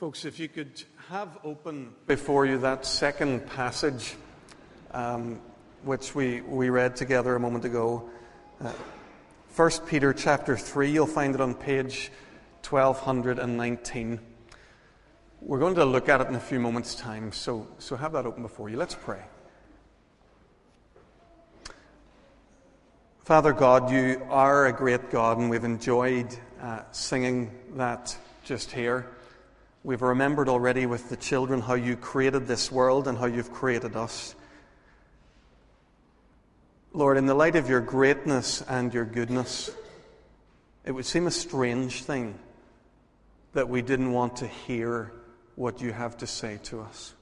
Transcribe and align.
Folks, 0.00 0.24
if 0.24 0.40
you 0.40 0.48
could 0.48 0.82
have 1.10 1.36
open 1.44 1.92
before 2.06 2.46
you 2.46 2.56
that 2.56 2.86
second 2.86 3.46
passage, 3.48 4.14
um, 4.92 5.42
which 5.84 6.14
we, 6.14 6.40
we 6.40 6.70
read 6.70 6.96
together 6.96 7.34
a 7.36 7.38
moment 7.38 7.66
ago. 7.66 8.08
Uh, 8.64 8.72
1 9.56 9.70
Peter 9.86 10.14
chapter 10.14 10.56
3, 10.56 10.90
you'll 10.90 11.06
find 11.06 11.34
it 11.34 11.40
on 11.42 11.52
page 11.52 12.10
1219. 12.66 14.18
We're 15.42 15.58
going 15.58 15.74
to 15.74 15.84
look 15.84 16.08
at 16.08 16.22
it 16.22 16.28
in 16.28 16.34
a 16.34 16.40
few 16.40 16.60
moments' 16.60 16.94
time, 16.94 17.30
so, 17.30 17.68
so 17.78 17.94
have 17.94 18.12
that 18.12 18.24
open 18.24 18.40
before 18.42 18.70
you. 18.70 18.78
Let's 18.78 18.94
pray. 18.94 19.20
Father 23.18 23.52
God, 23.52 23.90
you 23.90 24.26
are 24.30 24.64
a 24.64 24.72
great 24.72 25.10
God, 25.10 25.36
and 25.36 25.50
we've 25.50 25.62
enjoyed 25.62 26.34
uh, 26.62 26.84
singing 26.90 27.50
that 27.74 28.16
just 28.44 28.72
here. 28.72 29.06
We've 29.82 30.02
remembered 30.02 30.48
already 30.48 30.84
with 30.86 31.08
the 31.08 31.16
children 31.16 31.60
how 31.60 31.74
you 31.74 31.96
created 31.96 32.46
this 32.46 32.70
world 32.70 33.08
and 33.08 33.16
how 33.16 33.26
you've 33.26 33.52
created 33.52 33.96
us. 33.96 34.34
Lord, 36.92 37.16
in 37.16 37.26
the 37.26 37.34
light 37.34 37.56
of 37.56 37.68
your 37.68 37.80
greatness 37.80 38.62
and 38.62 38.92
your 38.92 39.04
goodness, 39.04 39.70
it 40.84 40.92
would 40.92 41.06
seem 41.06 41.26
a 41.26 41.30
strange 41.30 42.02
thing 42.02 42.38
that 43.52 43.68
we 43.68 43.80
didn't 43.80 44.12
want 44.12 44.36
to 44.36 44.46
hear 44.46 45.12
what 45.54 45.80
you 45.80 45.92
have 45.92 46.16
to 46.18 46.26
say 46.26 46.58
to 46.64 46.80
us. 46.80 47.14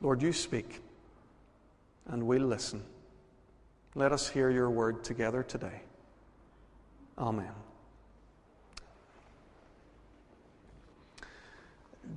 Lord, 0.00 0.20
you 0.20 0.32
speak, 0.32 0.80
and 2.06 2.26
we'll 2.26 2.42
listen. 2.42 2.82
Let 3.94 4.10
us 4.10 4.28
hear 4.28 4.50
your 4.50 4.70
word 4.70 5.04
together 5.04 5.42
today. 5.42 5.82
Amen. 7.16 7.52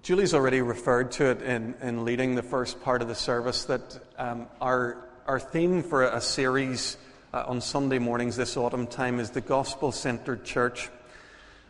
Julie's 0.02 0.34
already 0.34 0.62
referred 0.62 1.12
to 1.14 1.26
it 1.26 1.42
in, 1.42 1.76
in 1.82 2.06
leading 2.06 2.36
the 2.36 2.44
first 2.44 2.82
part 2.82 3.02
of 3.02 3.08
the 3.08 3.16
service 3.16 3.66
that 3.66 4.00
um, 4.18 4.48
our, 4.60 4.98
our 5.28 5.40
theme 5.40 5.84
for 5.84 6.04
a 6.04 6.20
series 6.20 6.98
uh, 7.34 7.46
on 7.48 7.62
Sunday 7.62 8.00
mornings 8.00 8.36
this 8.36 8.58
autumn 8.58 8.88
time 8.88 9.20
is 9.20 9.30
the 9.30 9.42
gospel 9.42 9.92
centered 9.92 10.44
church. 10.44 10.90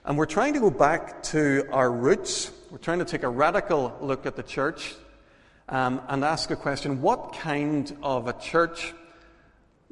And 0.06 0.18
we're 0.18 0.26
trying 0.26 0.53
to 0.53 0.59
go 0.59 0.72
back 0.72 1.23
to 1.23 1.68
our 1.72 1.92
roots. 1.92 2.52
We're 2.72 2.78
trying 2.78 3.00
to 3.00 3.06
take 3.06 3.23
a 3.23 3.30
radical 3.30 3.96
look 4.02 4.26
at 4.26 4.36
the 4.36 4.44
church 4.44 4.96
um, 5.68 6.02
and 6.08 6.23
ask 6.23 6.50
a 6.52 6.56
question 6.56 7.02
what 7.02 7.34
kind 7.34 7.96
of 8.02 8.28
a 8.28 8.34
church 8.34 8.94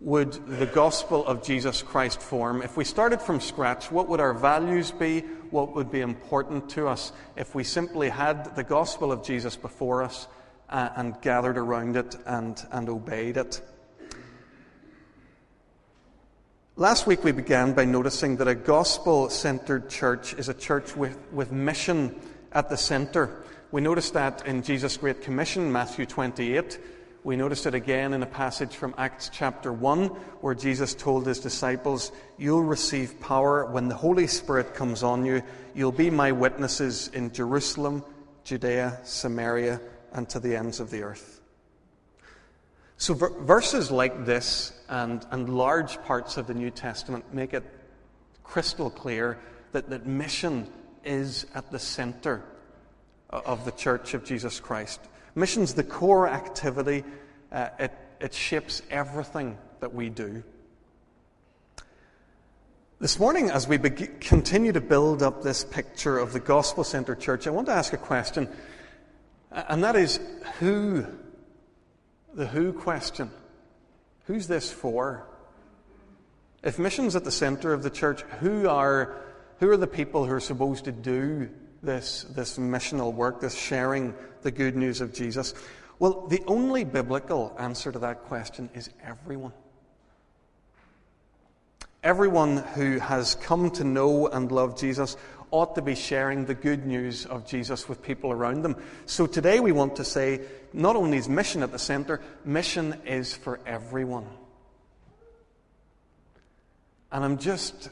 would 0.03 0.33
the 0.59 0.65
gospel 0.65 1.25
of 1.25 1.41
Jesus 1.43 1.81
Christ 1.81 2.21
form? 2.21 2.61
If 2.61 2.75
we 2.75 2.83
started 2.83 3.21
from 3.21 3.39
scratch, 3.39 3.89
what 3.89 4.09
would 4.09 4.19
our 4.19 4.33
values 4.33 4.91
be? 4.91 5.21
What 5.49 5.73
would 5.75 5.89
be 5.89 6.01
important 6.01 6.69
to 6.71 6.87
us 6.87 7.13
if 7.37 7.55
we 7.55 7.63
simply 7.63 8.09
had 8.09 8.53
the 8.57 8.65
gospel 8.65 9.13
of 9.13 9.23
Jesus 9.23 9.55
before 9.55 10.03
us 10.03 10.27
uh, 10.69 10.89
and 10.97 11.19
gathered 11.21 11.57
around 11.57 11.95
it 11.95 12.17
and, 12.25 12.61
and 12.71 12.89
obeyed 12.89 13.37
it? 13.37 13.61
Last 16.75 17.07
week 17.07 17.23
we 17.23 17.31
began 17.31 17.71
by 17.71 17.85
noticing 17.85 18.35
that 18.37 18.47
a 18.49 18.55
gospel 18.55 19.29
centered 19.29 19.89
church 19.89 20.33
is 20.33 20.49
a 20.49 20.53
church 20.53 20.97
with, 20.97 21.17
with 21.31 21.53
mission 21.53 22.19
at 22.51 22.69
the 22.69 22.77
center. 22.77 23.43
We 23.71 23.79
noticed 23.79 24.15
that 24.15 24.45
in 24.45 24.63
Jesus' 24.63 24.97
Great 24.97 25.21
Commission, 25.21 25.71
Matthew 25.71 26.05
28. 26.05 26.77
We 27.25 27.38
noticed 27.38 27.66
it 27.66 27.73
again 27.73 28.13
in 28.13 28.21
a 28.21 28.27
passage 28.27 28.75
from 28.75 28.93
Acts 28.97 29.29
chapter 29.31 29.71
1, 29.71 30.07
where 30.41 30.53
Jesus 30.53 30.93
told 30.93 31.25
his 31.25 31.39
disciples, 31.39 32.11
You'll 32.38 32.63
receive 32.63 33.21
power 33.21 33.65
when 33.65 33.88
the 33.88 33.95
Holy 33.95 34.27
Spirit 34.27 34.75
comes 34.75 35.03
on 35.03 35.25
you. 35.25 35.42
You'll 35.73 35.93
be 35.93 36.09
my 36.09 36.33
witnesses 36.33 37.08
in 37.14 37.31
Jerusalem, 37.31 38.03
Judea, 38.43 38.99
Samaria, 39.05 39.80
and 40.11 40.27
to 40.30 40.39
the 40.42 40.58
ends 40.58 40.81
of 40.81 40.92
the 40.92 41.03
earth. 41.03 41.39
So, 42.98 43.14
verses 43.14 43.89
like 43.89 44.25
this 44.25 44.73
and, 44.89 45.25
and 45.31 45.48
large 45.48 46.02
parts 46.03 46.36
of 46.36 46.48
the 46.48 46.53
New 46.53 46.71
Testament 46.71 47.33
make 47.33 47.53
it 47.53 47.64
crystal 48.43 48.89
clear 48.89 49.39
that, 49.71 49.89
that 49.89 50.05
mission 50.05 50.67
is 51.05 51.45
at 51.55 51.71
the 51.71 51.80
center 51.80 52.43
of 53.30 53.64
the 53.64 53.71
church 53.71 54.14
of 54.14 54.25
Jesus 54.25 54.59
Christ. 54.59 54.99
Mission's 55.36 55.73
the 55.73 55.83
core 55.83 56.27
activity, 56.27 57.04
uh, 57.52 57.70
it, 57.80 57.92
it 58.20 58.33
shapes 58.33 58.82
everything 58.92 59.58
that 59.80 59.94
we 59.94 60.10
do. 60.10 60.44
This 62.99 63.20
morning, 63.20 63.49
as 63.49 63.67
we 63.67 63.80
continue 63.80 64.72
to 64.72 64.80
build 64.80 65.23
up 65.23 65.42
this 65.42 65.66
picture 65.66 66.17
of 66.17 66.33
the 66.33 66.39
gospel 66.39 66.83
centered 66.83 67.20
church, 67.20 67.48
I 67.48 67.49
want 67.49 67.67
to 67.67 67.73
ask 67.73 67.93
a 67.93 67.98
question, 67.98 68.48
and 69.52 69.83
that 69.83 69.95
is 69.95 70.20
who? 70.60 71.05
The 72.33 72.48
who 72.48 72.72
question. 72.72 73.30
Who's 74.26 74.48
this 74.48 74.72
for? 74.72 75.27
If 76.64 76.80
mission's 76.80 77.16
at 77.16 77.26
the 77.26 77.32
center 77.32 77.73
of 77.73 77.83
the 77.83 77.89
church, 77.89 78.22
who 78.39 78.70
are, 78.70 79.16
who 79.60 79.70
are 79.70 79.77
the 79.77 79.88
people 79.88 80.26
who 80.26 80.32
are 80.32 80.39
supposed 80.39 80.86
to 80.86 80.92
do 80.92 81.49
this, 81.83 82.23
this 82.30 82.58
missional 82.58 83.14
work, 83.14 83.42
this 83.42 83.54
sharing 83.54 84.16
the 84.42 84.52
good 84.52 84.76
news 84.76 85.02
of 85.02 85.14
Jesus? 85.14 85.54
Well, 85.99 86.26
the 86.27 86.42
only 86.48 86.83
biblical 86.83 87.55
answer 87.60 87.92
to 87.92 87.99
that 87.99 88.23
question 88.23 88.70
is 88.73 88.89
everyone. 89.04 89.54
Everyone 92.04 92.58
who 92.58 92.99
has 92.99 93.36
come 93.36 93.70
to 93.72 93.83
know 93.83 94.27
and 94.27 94.52
love 94.52 94.77
Jesus 94.77 95.16
ought 95.52 95.76
to 95.76 95.82
be 95.82 95.95
sharing 95.95 96.45
the 96.45 96.55
good 96.55 96.86
news 96.86 97.26
of 97.27 97.45
Jesus 97.45 97.88
with 97.88 98.02
people 98.02 98.32
around 98.32 98.64
them. 98.64 98.76
So 99.05 99.27
today 99.27 99.60
we 99.60 99.72
want 99.72 99.95
to 99.98 100.04
say 100.04 100.42
not 100.73 100.95
only 100.95 101.17
is 101.17 101.30
mission 101.30 101.64
at 101.64 101.72
the 101.72 101.80
center, 101.80 102.20
mission 102.43 102.99
is 103.05 103.36
for 103.36 103.60
everyone. 103.66 104.26
And 107.11 107.23
I'm 107.23 107.38
just 107.38 107.89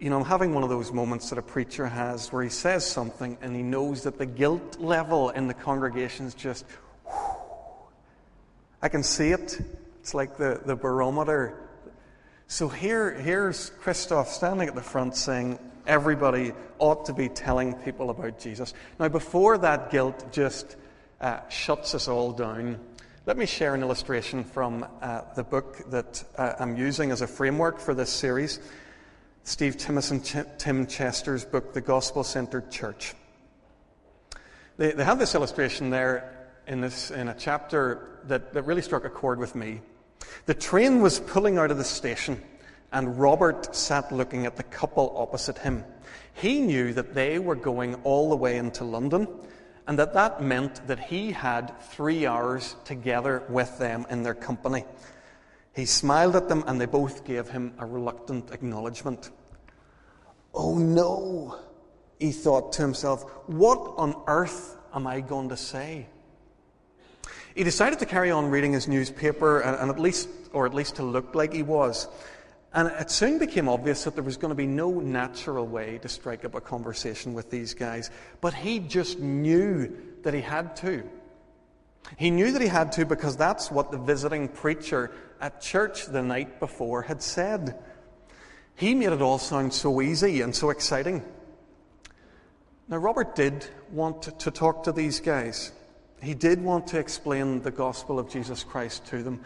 you 0.00 0.08
know, 0.08 0.18
I'm 0.18 0.24
having 0.24 0.54
one 0.54 0.62
of 0.62 0.70
those 0.70 0.92
moments 0.92 1.28
that 1.28 1.38
a 1.38 1.42
preacher 1.42 1.86
has 1.86 2.32
where 2.32 2.42
he 2.42 2.48
says 2.48 2.86
something 2.86 3.36
and 3.42 3.54
he 3.54 3.62
knows 3.62 4.04
that 4.04 4.16
the 4.16 4.24
guilt 4.24 4.80
level 4.80 5.28
in 5.28 5.46
the 5.46 5.52
congregation 5.52 6.24
is 6.24 6.32
just, 6.32 6.64
whew. 7.04 7.12
I 8.80 8.88
can 8.88 9.02
see 9.02 9.28
it. 9.28 9.60
It's 10.00 10.14
like 10.14 10.38
the, 10.38 10.62
the 10.64 10.74
barometer. 10.74 11.54
So 12.48 12.66
here, 12.66 13.12
here's 13.12 13.70
Christoph 13.80 14.28
standing 14.28 14.68
at 14.68 14.74
the 14.74 14.80
front 14.80 15.16
saying, 15.16 15.58
everybody 15.86 16.52
ought 16.78 17.04
to 17.04 17.12
be 17.12 17.28
telling 17.28 17.74
people 17.74 18.08
about 18.08 18.38
Jesus. 18.38 18.72
Now, 18.98 19.08
before 19.08 19.58
that 19.58 19.90
guilt 19.90 20.32
just 20.32 20.76
uh, 21.20 21.46
shuts 21.50 21.94
us 21.94 22.08
all 22.08 22.32
down, 22.32 22.80
let 23.26 23.36
me 23.36 23.44
share 23.44 23.74
an 23.74 23.82
illustration 23.82 24.44
from 24.44 24.86
uh, 25.02 25.20
the 25.36 25.44
book 25.44 25.90
that 25.90 26.24
uh, 26.38 26.54
I'm 26.58 26.78
using 26.78 27.10
as 27.10 27.20
a 27.20 27.26
framework 27.26 27.78
for 27.78 27.92
this 27.92 28.08
series. 28.08 28.60
Steve 29.44 29.76
Timmis 29.76 30.10
and, 30.10 30.58
Tim 30.58 30.86
Chester's 30.86 31.44
book, 31.44 31.72
The 31.72 31.80
Gospel 31.80 32.24
Centered 32.24 32.70
Church. 32.70 33.14
They, 34.76 34.92
they 34.92 35.04
have 35.04 35.18
this 35.18 35.34
illustration 35.34 35.90
there 35.90 36.48
in, 36.66 36.80
this, 36.80 37.10
in 37.10 37.28
a 37.28 37.34
chapter 37.34 38.20
that, 38.24 38.52
that 38.54 38.62
really 38.62 38.82
struck 38.82 39.04
a 39.04 39.10
chord 39.10 39.38
with 39.38 39.54
me. 39.54 39.80
The 40.46 40.54
train 40.54 41.00
was 41.00 41.20
pulling 41.20 41.58
out 41.58 41.70
of 41.70 41.78
the 41.78 41.84
station, 41.84 42.40
and 42.92 43.18
Robert 43.18 43.74
sat 43.74 44.12
looking 44.12 44.46
at 44.46 44.56
the 44.56 44.62
couple 44.62 45.12
opposite 45.16 45.58
him. 45.58 45.84
He 46.34 46.60
knew 46.60 46.92
that 46.94 47.14
they 47.14 47.38
were 47.38 47.56
going 47.56 47.94
all 48.04 48.30
the 48.30 48.36
way 48.36 48.56
into 48.56 48.84
London, 48.84 49.26
and 49.86 49.98
that 49.98 50.14
that 50.14 50.42
meant 50.42 50.86
that 50.86 51.00
he 51.00 51.32
had 51.32 51.78
three 51.82 52.26
hours 52.26 52.76
together 52.84 53.42
with 53.48 53.78
them 53.78 54.06
in 54.10 54.22
their 54.22 54.34
company. 54.34 54.84
He 55.74 55.86
smiled 55.86 56.36
at 56.36 56.48
them, 56.48 56.64
and 56.66 56.80
they 56.80 56.86
both 56.86 57.24
gave 57.24 57.48
him 57.48 57.74
a 57.78 57.86
reluctant 57.86 58.50
acknowledgement. 58.52 59.30
Oh 60.54 60.76
no, 60.78 61.58
he 62.18 62.32
thought 62.32 62.72
to 62.74 62.82
himself, 62.82 63.22
what 63.46 63.94
on 63.96 64.14
earth 64.26 64.76
am 64.94 65.06
I 65.06 65.20
going 65.20 65.50
to 65.50 65.56
say? 65.56 66.06
He 67.54 67.64
decided 67.64 67.98
to 68.00 68.06
carry 68.06 68.30
on 68.30 68.50
reading 68.50 68.72
his 68.72 68.88
newspaper, 68.88 69.60
and, 69.60 69.76
and 69.76 69.90
at 69.90 69.98
least, 69.98 70.28
or 70.52 70.66
at 70.66 70.74
least 70.74 70.96
to 70.96 71.02
look 71.02 71.34
like 71.34 71.52
he 71.52 71.62
was. 71.62 72.08
And 72.72 72.88
it 72.88 73.10
soon 73.10 73.38
became 73.38 73.68
obvious 73.68 74.04
that 74.04 74.14
there 74.14 74.22
was 74.22 74.36
going 74.36 74.50
to 74.50 74.56
be 74.56 74.66
no 74.66 75.00
natural 75.00 75.66
way 75.66 75.98
to 75.98 76.08
strike 76.08 76.44
up 76.44 76.54
a 76.54 76.60
conversation 76.60 77.34
with 77.34 77.50
these 77.50 77.74
guys. 77.74 78.10
But 78.40 78.54
he 78.54 78.78
just 78.78 79.18
knew 79.18 79.96
that 80.22 80.34
he 80.34 80.40
had 80.40 80.76
to. 80.76 81.02
He 82.16 82.30
knew 82.30 82.52
that 82.52 82.62
he 82.62 82.68
had 82.68 82.92
to 82.92 83.04
because 83.04 83.36
that's 83.36 83.70
what 83.70 83.90
the 83.90 83.98
visiting 83.98 84.48
preacher 84.48 85.10
at 85.40 85.60
church 85.60 86.06
the 86.06 86.22
night 86.22 86.60
before 86.60 87.02
had 87.02 87.22
said. 87.22 87.76
He 88.76 88.94
made 88.94 89.12
it 89.12 89.20
all 89.20 89.38
sound 89.38 89.74
so 89.74 90.00
easy 90.00 90.40
and 90.40 90.54
so 90.54 90.70
exciting. 90.70 91.22
Now, 92.88 92.96
Robert 92.96 93.36
did 93.36 93.66
want 93.92 94.22
to 94.40 94.50
talk 94.50 94.84
to 94.84 94.92
these 94.92 95.20
guys. 95.20 95.72
He 96.22 96.34
did 96.34 96.62
want 96.62 96.88
to 96.88 96.98
explain 96.98 97.62
the 97.62 97.70
gospel 97.70 98.18
of 98.18 98.28
Jesus 98.28 98.64
Christ 98.64 99.06
to 99.06 99.22
them, 99.22 99.40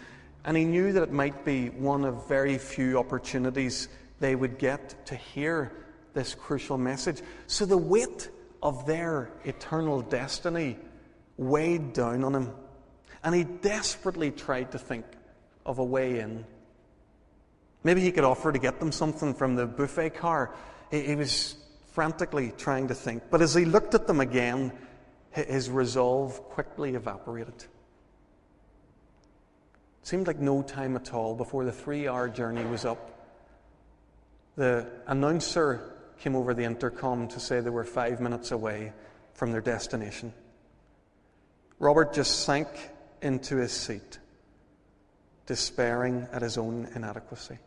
and 0.44 0.56
he 0.56 0.64
knew 0.64 0.92
that 0.92 1.02
it 1.02 1.12
might 1.12 1.44
be 1.44 1.68
one 1.68 2.04
of 2.04 2.28
very 2.28 2.58
few 2.58 2.98
opportunities 2.98 3.88
they 4.20 4.34
would 4.34 4.58
get 4.58 5.06
to 5.06 5.16
hear 5.16 5.72
this 6.14 6.34
crucial 6.34 6.78
message. 6.78 7.20
So 7.46 7.66
the 7.66 7.76
weight 7.76 8.30
of 8.62 8.86
their 8.86 9.30
eternal 9.44 10.00
destiny 10.00 10.78
weighed 11.36 11.92
down 11.92 12.24
on 12.24 12.34
him. 12.34 12.52
And 13.22 13.34
he 13.34 13.44
desperately 13.44 14.30
tried 14.30 14.72
to 14.72 14.78
think 14.78 15.04
of 15.66 15.78
a 15.78 15.84
way 15.84 16.20
in. 16.20 16.44
Maybe 17.84 18.00
he 18.00 18.10
could 18.10 18.24
offer 18.24 18.50
to 18.50 18.58
get 18.58 18.80
them 18.80 18.90
something 18.90 19.34
from 19.34 19.54
the 19.54 19.66
buffet 19.66 20.10
car. 20.10 20.54
He, 20.90 21.02
he 21.02 21.14
was 21.14 21.56
frantically 21.92 22.52
trying 22.56 22.88
to 22.88 22.94
think. 22.94 23.24
But 23.30 23.42
as 23.42 23.54
he 23.54 23.64
looked 23.66 23.94
at 23.94 24.06
them 24.06 24.20
again, 24.20 24.72
his 25.30 25.70
resolve 25.70 26.42
quickly 26.48 26.94
evaporated. 26.94 27.54
It 30.02 30.08
seemed 30.08 30.26
like 30.26 30.38
no 30.38 30.62
time 30.62 30.96
at 30.96 31.12
all 31.12 31.34
before 31.34 31.64
the 31.64 31.72
three 31.72 32.08
hour 32.08 32.28
journey 32.28 32.64
was 32.64 32.84
up. 32.84 33.10
The 34.56 34.86
announcer 35.06 35.92
came 36.18 36.36
over 36.36 36.54
the 36.54 36.64
intercom 36.64 37.28
to 37.28 37.40
say 37.40 37.60
they 37.60 37.70
were 37.70 37.84
five 37.84 38.20
minutes 38.20 38.50
away 38.50 38.92
from 39.34 39.52
their 39.52 39.60
destination. 39.60 40.32
Robert 41.78 42.14
just 42.14 42.44
sank 42.44 42.68
into 43.20 43.56
his 43.56 43.72
seat, 43.72 44.18
despairing 45.46 46.28
at 46.32 46.42
his 46.42 46.56
own 46.56 46.88
inadequacy. 46.94 47.58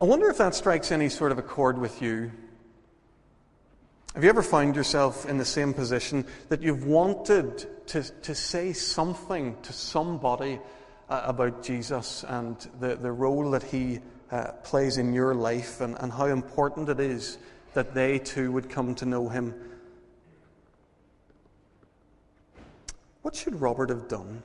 I 0.00 0.04
wonder 0.04 0.30
if 0.30 0.38
that 0.38 0.54
strikes 0.54 0.92
any 0.92 1.08
sort 1.08 1.32
of 1.32 1.38
a 1.38 1.42
chord 1.42 1.76
with 1.76 2.00
you. 2.00 2.30
Have 4.14 4.22
you 4.22 4.30
ever 4.30 4.44
found 4.44 4.76
yourself 4.76 5.26
in 5.26 5.38
the 5.38 5.44
same 5.44 5.74
position 5.74 6.24
that 6.50 6.62
you've 6.62 6.86
wanted 6.86 7.66
to, 7.88 8.04
to 8.04 8.32
say 8.32 8.72
something 8.72 9.56
to 9.62 9.72
somebody 9.72 10.60
uh, 11.08 11.22
about 11.24 11.64
Jesus 11.64 12.24
and 12.28 12.56
the, 12.78 12.94
the 12.94 13.10
role 13.10 13.50
that 13.50 13.64
he 13.64 13.98
uh, 14.30 14.52
plays 14.62 14.98
in 14.98 15.12
your 15.12 15.34
life 15.34 15.80
and, 15.80 15.96
and 15.98 16.12
how 16.12 16.26
important 16.26 16.88
it 16.88 17.00
is 17.00 17.38
that 17.74 17.92
they 17.92 18.20
too 18.20 18.52
would 18.52 18.70
come 18.70 18.94
to 18.94 19.04
know 19.04 19.28
him? 19.28 19.52
What 23.22 23.34
should 23.34 23.60
Robert 23.60 23.90
have 23.90 24.06
done? 24.06 24.44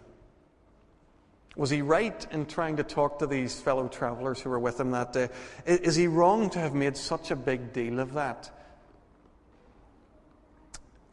Was 1.56 1.70
he 1.70 1.84
right 1.84 2.26
in 2.32 2.48
trying 2.48 2.78
to 2.78 2.84
talk 2.84 3.20
to 3.20 3.28
these 3.28 3.60
fellow 3.60 3.88
travelers 3.88 4.42
who 4.42 4.50
were 4.50 4.60
with 4.60 4.80
him 4.80 4.92
that 4.92 5.14
day? 5.14 5.30
Is 5.66 5.96
he 5.96 6.08
wrong 6.08 6.50
to 6.52 6.60
have 6.60 6.74
made 6.74 6.98
such 6.98 7.30
a 7.30 7.36
big 7.36 7.74
deal 7.74 8.00
of 8.00 8.14
that? 8.14 8.50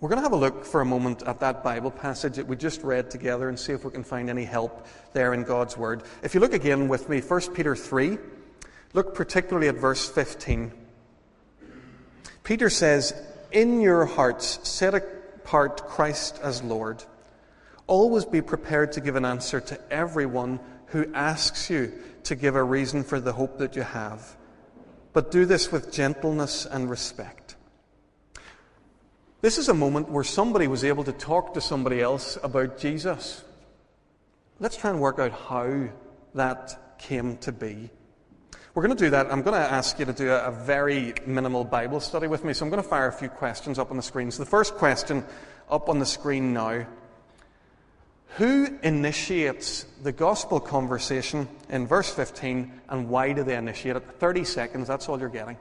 We're 0.00 0.08
going 0.08 0.18
to 0.18 0.22
have 0.22 0.32
a 0.32 0.36
look 0.36 0.64
for 0.64 0.80
a 0.80 0.84
moment 0.86 1.24
at 1.24 1.40
that 1.40 1.62
Bible 1.62 1.90
passage 1.90 2.36
that 2.36 2.46
we 2.46 2.56
just 2.56 2.82
read 2.82 3.10
together 3.10 3.50
and 3.50 3.58
see 3.58 3.74
if 3.74 3.84
we 3.84 3.90
can 3.90 4.02
find 4.02 4.30
any 4.30 4.44
help 4.44 4.86
there 5.12 5.34
in 5.34 5.42
God's 5.42 5.76
Word. 5.76 6.04
If 6.22 6.34
you 6.34 6.40
look 6.40 6.54
again 6.54 6.88
with 6.88 7.10
me, 7.10 7.20
1 7.20 7.52
Peter 7.52 7.76
3, 7.76 8.16
look 8.94 9.14
particularly 9.14 9.68
at 9.68 9.74
verse 9.74 10.08
15. 10.08 10.72
Peter 12.44 12.70
says, 12.70 13.12
In 13.52 13.82
your 13.82 14.06
hearts 14.06 14.66
set 14.66 14.94
apart 14.94 15.86
Christ 15.86 16.40
as 16.42 16.62
Lord. 16.62 17.04
Always 17.90 18.24
be 18.24 18.40
prepared 18.40 18.92
to 18.92 19.00
give 19.00 19.16
an 19.16 19.24
answer 19.24 19.60
to 19.62 19.92
everyone 19.92 20.60
who 20.86 21.12
asks 21.12 21.68
you 21.68 21.92
to 22.22 22.36
give 22.36 22.54
a 22.54 22.62
reason 22.62 23.02
for 23.02 23.18
the 23.18 23.32
hope 23.32 23.58
that 23.58 23.74
you 23.74 23.82
have. 23.82 24.36
But 25.12 25.32
do 25.32 25.44
this 25.44 25.72
with 25.72 25.90
gentleness 25.90 26.66
and 26.66 26.88
respect. 26.88 27.56
This 29.40 29.58
is 29.58 29.68
a 29.68 29.74
moment 29.74 30.08
where 30.08 30.22
somebody 30.22 30.68
was 30.68 30.84
able 30.84 31.02
to 31.02 31.10
talk 31.10 31.54
to 31.54 31.60
somebody 31.60 32.00
else 32.00 32.38
about 32.44 32.78
Jesus. 32.78 33.42
Let's 34.60 34.76
try 34.76 34.90
and 34.90 35.00
work 35.00 35.18
out 35.18 35.32
how 35.32 35.88
that 36.34 36.96
came 37.00 37.38
to 37.38 37.50
be. 37.50 37.90
We're 38.72 38.84
going 38.84 38.96
to 38.96 39.04
do 39.04 39.10
that. 39.10 39.32
I'm 39.32 39.42
going 39.42 39.60
to 39.60 39.68
ask 39.68 39.98
you 39.98 40.04
to 40.04 40.12
do 40.12 40.30
a, 40.30 40.52
very 40.52 41.14
minimal 41.26 41.64
Bible 41.64 41.98
study 41.98 42.28
with 42.28 42.44
me. 42.44 42.52
So 42.52 42.64
I'm 42.64 42.70
going 42.70 42.80
to 42.80 42.88
fire 42.88 43.08
a 43.08 43.12
few 43.12 43.30
questions 43.30 43.80
up 43.80 43.90
on 43.90 43.96
the 43.96 44.02
screen. 44.04 44.30
So 44.30 44.44
the 44.44 44.48
first 44.48 44.76
question 44.76 45.24
up 45.68 45.88
on 45.88 45.98
the 45.98 46.06
screen 46.06 46.52
now 46.52 46.86
who 48.36 48.78
initiates 48.82 49.84
the 50.02 50.12
gospel 50.12 50.60
conversation 50.60 51.48
in 51.68 51.86
verse 51.86 52.12
15 52.12 52.80
and 52.88 53.08
why 53.08 53.32
do 53.32 53.42
they 53.42 53.56
initiate 53.56 53.96
it? 53.96 54.04
30 54.18 54.44
seconds, 54.44 54.88
that's 54.88 55.08
all 55.08 55.18
you're 55.18 55.28
getting. 55.28 55.56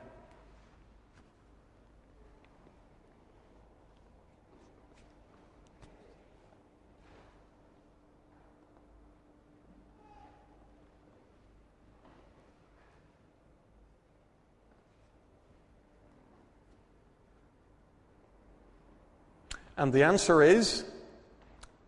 And 19.75 19.93
the 19.93 20.03
answer 20.03 20.43
is 20.43 20.83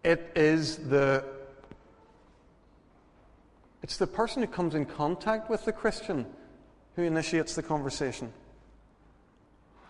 it 0.03 0.31
is 0.35 0.77
the 0.77 1.23
it's 3.83 3.97
the 3.97 4.07
person 4.07 4.43
who 4.43 4.47
comes 4.47 4.75
in 4.75 4.85
contact 4.85 5.49
with 5.49 5.65
the 5.65 5.71
Christian 5.71 6.25
who 6.95 7.03
initiates 7.03 7.55
the 7.55 7.63
conversation. 7.63 8.31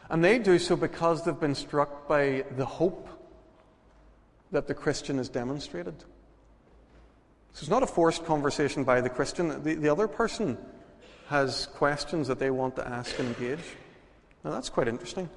And 0.09 0.23
they 0.23 0.39
do 0.39 0.59
so 0.59 0.75
because 0.75 1.23
they've 1.23 1.39
been 1.39 1.55
struck 1.55 2.07
by 2.07 2.45
the 2.55 2.65
hope 2.65 3.07
that 4.51 4.67
the 4.67 4.73
Christian 4.73 5.17
has 5.17 5.29
demonstrated. 5.29 5.99
So 7.53 7.61
it's 7.61 7.69
not 7.69 7.83
a 7.83 7.87
forced 7.87 8.25
conversation 8.25 8.83
by 8.83 9.01
the 9.01 9.09
Christian. 9.09 9.63
The, 9.63 9.75
the 9.75 9.89
other 9.89 10.07
person 10.07 10.57
has 11.27 11.67
questions 11.67 12.27
that 12.27 12.39
they 12.39 12.49
want 12.49 12.75
to 12.77 12.87
ask 12.87 13.17
and 13.19 13.27
engage. 13.29 13.63
Now 14.43 14.51
that's 14.51 14.69
quite 14.69 14.87
interesting. 14.87 15.29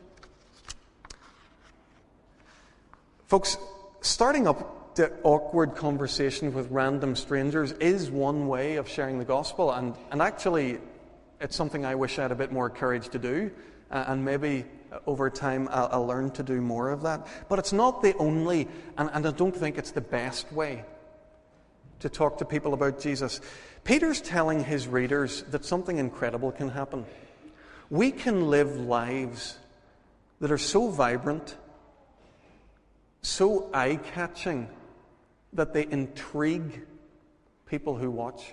Folks, 3.27 3.57
starting 4.05 4.47
up 4.47 4.95
the 4.97 5.11
awkward 5.23 5.75
conversation 5.75 6.53
with 6.53 6.71
random 6.71 7.17
strangers 7.17 7.73
is 7.73 8.11
one 8.11 8.47
way 8.47 8.77
of 8.77 8.89
sharing 8.89 9.19
the 9.19 9.25
gospel, 9.25 9.73
and, 9.73 9.95
and 10.11 10.23
actually, 10.23 10.79
it's 11.41 11.57
something 11.57 11.85
I 11.85 11.95
wish 11.95 12.19
I 12.19 12.23
had 12.23 12.33
a 12.33 12.37
bit 12.37 12.53
more 12.53 12.71
courage 12.71 13.09
to 13.11 13.19
do, 13.19 13.51
uh, 13.91 14.05
and 14.07 14.25
maybe 14.25 14.65
over 15.07 15.31
time 15.31 15.69
I'll, 15.71 15.89
I'll, 15.91 16.07
learn 16.07 16.31
to 16.33 16.43
do 16.43 16.61
more 16.61 16.91
of 16.91 17.03
that. 17.03 17.27
But 17.49 17.59
it's 17.59 17.73
not 17.73 18.03
the 18.03 18.15
only, 18.17 18.69
and, 18.97 19.11
and 19.13 19.27
I 19.27 19.31
don't 19.33 19.57
think 19.57 19.79
it's 19.79 19.91
the 19.91 20.01
best 20.01 20.53
way 20.53 20.85
to 22.01 22.09
talk 22.09 22.39
to 22.39 22.45
people 22.45 22.75
about 22.75 23.01
Jesus. 23.01 23.41
Peter's 23.83 24.21
telling 24.21 24.63
his 24.63 24.87
readers 24.87 25.43
that 25.51 25.65
something 25.65 25.99
incredible 25.99 26.53
can 26.53 26.69
happen. 26.69 27.05
We 27.91 28.13
can 28.13 28.49
live 28.51 28.77
lives 28.77 29.59
that 30.41 30.53
are 30.53 30.59
so 30.59 30.89
vibrant 30.89 31.57
so 33.25 33.71
eye 33.73 33.99
catching 34.13 34.69
that 35.55 35.73
they 35.73 35.87
intrigue 35.91 36.83
people 37.67 37.97
who 37.97 38.11
watch. 38.11 38.53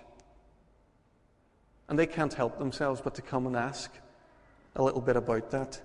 And 1.89 1.99
they 1.99 2.05
can't 2.05 2.33
help 2.33 2.57
themselves 2.57 3.01
but 3.01 3.15
to 3.15 3.21
come 3.21 3.47
and 3.47 3.55
ask 3.55 3.91
a 4.75 4.83
little 4.83 5.01
bit 5.01 5.17
about 5.17 5.51
that. 5.51 5.81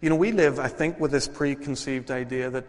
You 0.00 0.10
know, 0.10 0.16
we 0.16 0.32
live, 0.32 0.58
I 0.58 0.68
think, 0.68 1.00
with 1.00 1.12
this 1.12 1.28
preconceived 1.28 2.10
idea 2.10 2.50
that, 2.50 2.66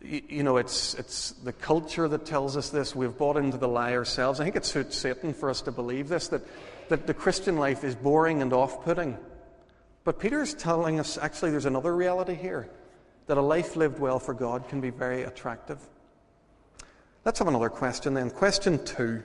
you 0.00 0.42
know, 0.42 0.56
it's, 0.56 0.94
it's 0.94 1.32
the 1.32 1.52
culture 1.52 2.08
that 2.08 2.26
tells 2.26 2.56
us 2.56 2.70
this. 2.70 2.96
We've 2.96 3.16
bought 3.16 3.36
into 3.36 3.58
the 3.58 3.68
lie 3.68 3.94
ourselves. 3.94 4.40
I 4.40 4.44
think 4.44 4.56
it 4.56 4.64
suits 4.64 4.96
Satan 4.96 5.34
for 5.34 5.50
us 5.50 5.62
to 5.62 5.72
believe 5.72 6.08
this, 6.08 6.28
that, 6.28 6.42
that 6.88 7.06
the 7.06 7.14
Christian 7.14 7.58
life 7.58 7.84
is 7.84 7.94
boring 7.94 8.42
and 8.42 8.52
off 8.52 8.82
putting. 8.84 9.18
But 10.02 10.18
Peter's 10.18 10.54
telling 10.54 10.98
us 10.98 11.16
actually 11.16 11.52
there's 11.52 11.66
another 11.66 11.94
reality 11.94 12.34
here 12.34 12.68
that 13.28 13.36
a 13.36 13.42
life 13.42 13.76
lived 13.76 13.98
well 13.98 14.18
for 14.18 14.34
God 14.34 14.68
can 14.68 14.80
be 14.80 14.90
very 14.90 15.22
attractive. 15.22 15.78
Let's 17.24 17.38
have 17.38 17.48
another 17.48 17.68
question 17.68 18.14
then. 18.14 18.30
Question 18.30 18.84
two. 18.84 19.22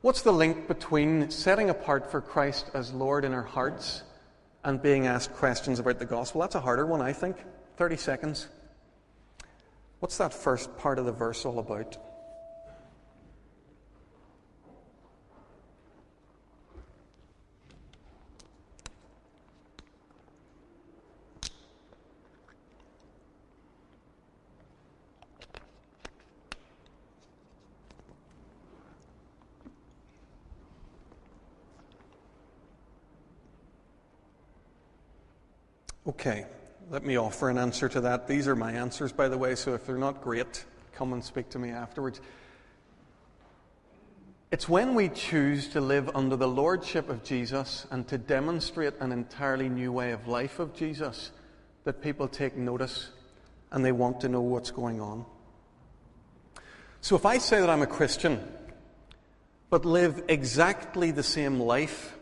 What's 0.00 0.22
the 0.22 0.32
link 0.32 0.68
between 0.68 1.30
setting 1.30 1.70
apart 1.70 2.10
for 2.10 2.20
Christ 2.20 2.70
as 2.74 2.92
Lord 2.92 3.24
in 3.24 3.32
our 3.32 3.42
hearts 3.42 4.02
and 4.64 4.82
being 4.82 5.06
asked 5.06 5.34
questions 5.34 5.78
about 5.78 5.98
the 5.98 6.04
gospel? 6.04 6.40
That's 6.40 6.56
a 6.56 6.60
harder 6.60 6.84
one, 6.84 7.00
I 7.00 7.12
think. 7.12 7.36
30 7.76 7.96
seconds. 7.96 8.48
What's 10.00 10.18
that 10.18 10.32
first 10.32 10.76
part 10.78 10.98
of 10.98 11.06
the 11.06 11.12
verse 11.12 11.44
all 11.44 11.58
about? 11.60 11.96
Okay, 36.08 36.46
let 36.90 37.04
me 37.04 37.18
offer 37.18 37.50
an 37.50 37.58
answer 37.58 37.86
to 37.86 38.00
that. 38.00 38.26
These 38.26 38.48
are 38.48 38.56
my 38.56 38.72
answers, 38.72 39.12
by 39.12 39.28
the 39.28 39.36
way, 39.36 39.54
so 39.54 39.74
if 39.74 39.84
they're 39.84 39.98
not 39.98 40.22
great, 40.22 40.64
come 40.94 41.12
and 41.12 41.22
speak 41.22 41.50
to 41.50 41.58
me 41.58 41.68
afterwards. 41.68 42.22
It's 44.50 44.66
when 44.66 44.94
we 44.94 45.10
choose 45.10 45.68
to 45.68 45.82
live 45.82 46.08
under 46.14 46.34
the 46.34 46.48
lordship 46.48 47.10
of 47.10 47.24
Jesus 47.24 47.86
and 47.90 48.08
to 48.08 48.16
demonstrate 48.16 48.94
an 49.00 49.12
entirely 49.12 49.68
new 49.68 49.92
way 49.92 50.12
of 50.12 50.26
life 50.26 50.58
of 50.60 50.72
Jesus 50.72 51.30
that 51.84 52.00
people 52.00 52.26
take 52.26 52.56
notice 52.56 53.10
and 53.70 53.84
they 53.84 53.92
want 53.92 54.22
to 54.22 54.30
know 54.30 54.40
what's 54.40 54.70
going 54.70 55.02
on. 55.02 55.26
So 57.02 57.16
if 57.16 57.26
I 57.26 57.36
say 57.36 57.60
that 57.60 57.68
I'm 57.68 57.82
a 57.82 57.86
Christian, 57.86 58.42
but 59.68 59.84
live 59.84 60.22
exactly 60.28 61.10
the 61.10 61.22
same 61.22 61.60
life 61.60 62.16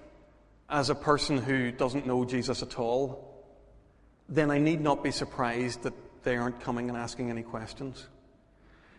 as 0.69 0.91
a 0.91 0.97
person 0.97 1.39
who 1.39 1.71
doesn't 1.71 2.05
know 2.05 2.25
Jesus 2.25 2.65
at 2.65 2.81
all, 2.81 3.26
then 4.29 4.51
I 4.51 4.59
need 4.59 4.81
not 4.81 5.05
be 5.05 5.11
surprised 5.11 5.83
that 5.83 5.95
they 6.25 6.37
aren't 6.37 6.61
coming 6.61 6.89
and 6.89 6.99
asking 6.99 7.31
any 7.31 7.43
questions. 7.43 8.07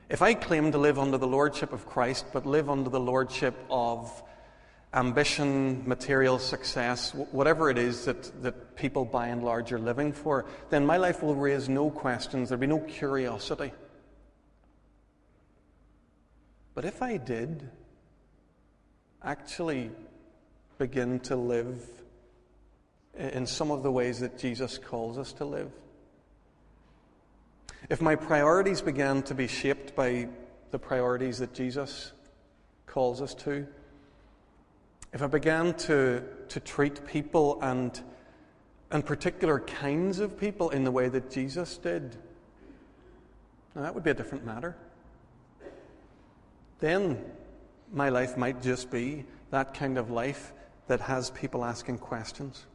If 0.10 0.22
I 0.22 0.34
claim 0.34 0.72
to 0.72 0.77
live 0.77 0.98
under 0.98 1.17
the 1.17 1.27
lordship 1.27 1.74
of 1.74 1.86
Christ, 1.86 2.27
but 2.31 2.46
live 2.46 2.69
under 2.69 2.89
the 2.89 3.00
lordship 3.00 3.55
of 3.69 4.24
ambition, 4.93 5.84
material 5.86 6.39
success, 6.39 7.13
whatever 7.13 7.69
it 7.69 7.77
is 7.77 8.05
that, 8.05 8.41
that 8.41 8.77
people 8.77 9.03
by 9.03 9.27
and 9.27 9.43
large 9.43 9.74
are 9.74 9.79
living 9.79 10.13
for, 10.13 10.46
then 10.69 10.86
my 10.86 10.96
life 10.96 11.22
will 11.22 11.36
raise 11.36 11.67
no 11.67 11.89
questions. 11.89 12.48
There'll 12.50 12.62
be 12.62 12.67
no 12.67 12.79
curiosity. 12.79 13.74
But 16.74 16.86
if 16.86 17.01
I 17.01 17.17
did 17.17 17.69
actually 19.22 19.91
begin 20.77 21.19
to 21.22 21.36
live 21.36 21.84
in 23.17 23.45
some 23.45 23.71
of 23.71 23.83
the 23.83 23.91
ways 23.91 24.19
that 24.19 24.38
Jesus 24.38 24.77
calls 24.77 25.17
us 25.17 25.33
to 25.33 25.45
live, 25.45 25.71
if 27.89 28.01
my 28.01 28.15
priorities 28.15 28.81
began 28.81 29.24
to 29.24 29.33
be 29.33 29.47
shaped 29.47 29.95
by 29.95 30.27
the 30.71 30.79
priorities 30.79 31.39
that 31.39 31.53
Jesus 31.53 32.12
calls 32.86 33.21
us 33.21 33.33
to, 33.36 33.67
if 35.13 35.21
I 35.21 35.27
began 35.27 35.74
to, 35.75 36.24
to 36.50 36.59
treat 36.59 37.05
people 37.07 37.59
and, 37.62 38.00
and 38.91 39.05
particular 39.05 39.59
kinds 39.59 40.19
of 40.19 40.38
people 40.38 40.69
in 40.71 40.83
the 40.83 40.91
way 40.91 41.07
that 41.07 41.31
Jesus 41.31 41.77
did, 41.77 42.17
now 43.74 43.83
that 43.83 43.95
would 43.95 44.03
be 44.03 44.12
a 44.12 44.15
different 44.15 44.45
matter. 44.45 44.75
Then 46.79 47.24
my 47.91 48.09
life 48.09 48.38
might 48.38 48.62
just 48.62 48.91
be 48.91 49.25
that 49.51 49.74
kind 49.74 49.97
of 49.97 50.12
life 50.12 50.51
that 50.88 51.01
has 51.01 51.29
people 51.31 51.63
asking 51.63 52.00
questions. 52.00 52.65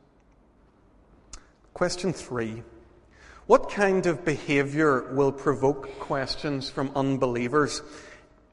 Question 1.82 2.12
three 2.12 2.62
what 3.48 3.68
kind 3.68 4.06
of 4.06 4.24
behavior 4.24 5.12
will 5.14 5.32
provoke 5.32 5.98
questions 5.98 6.70
from 6.70 6.92
unbelievers? 6.94 7.82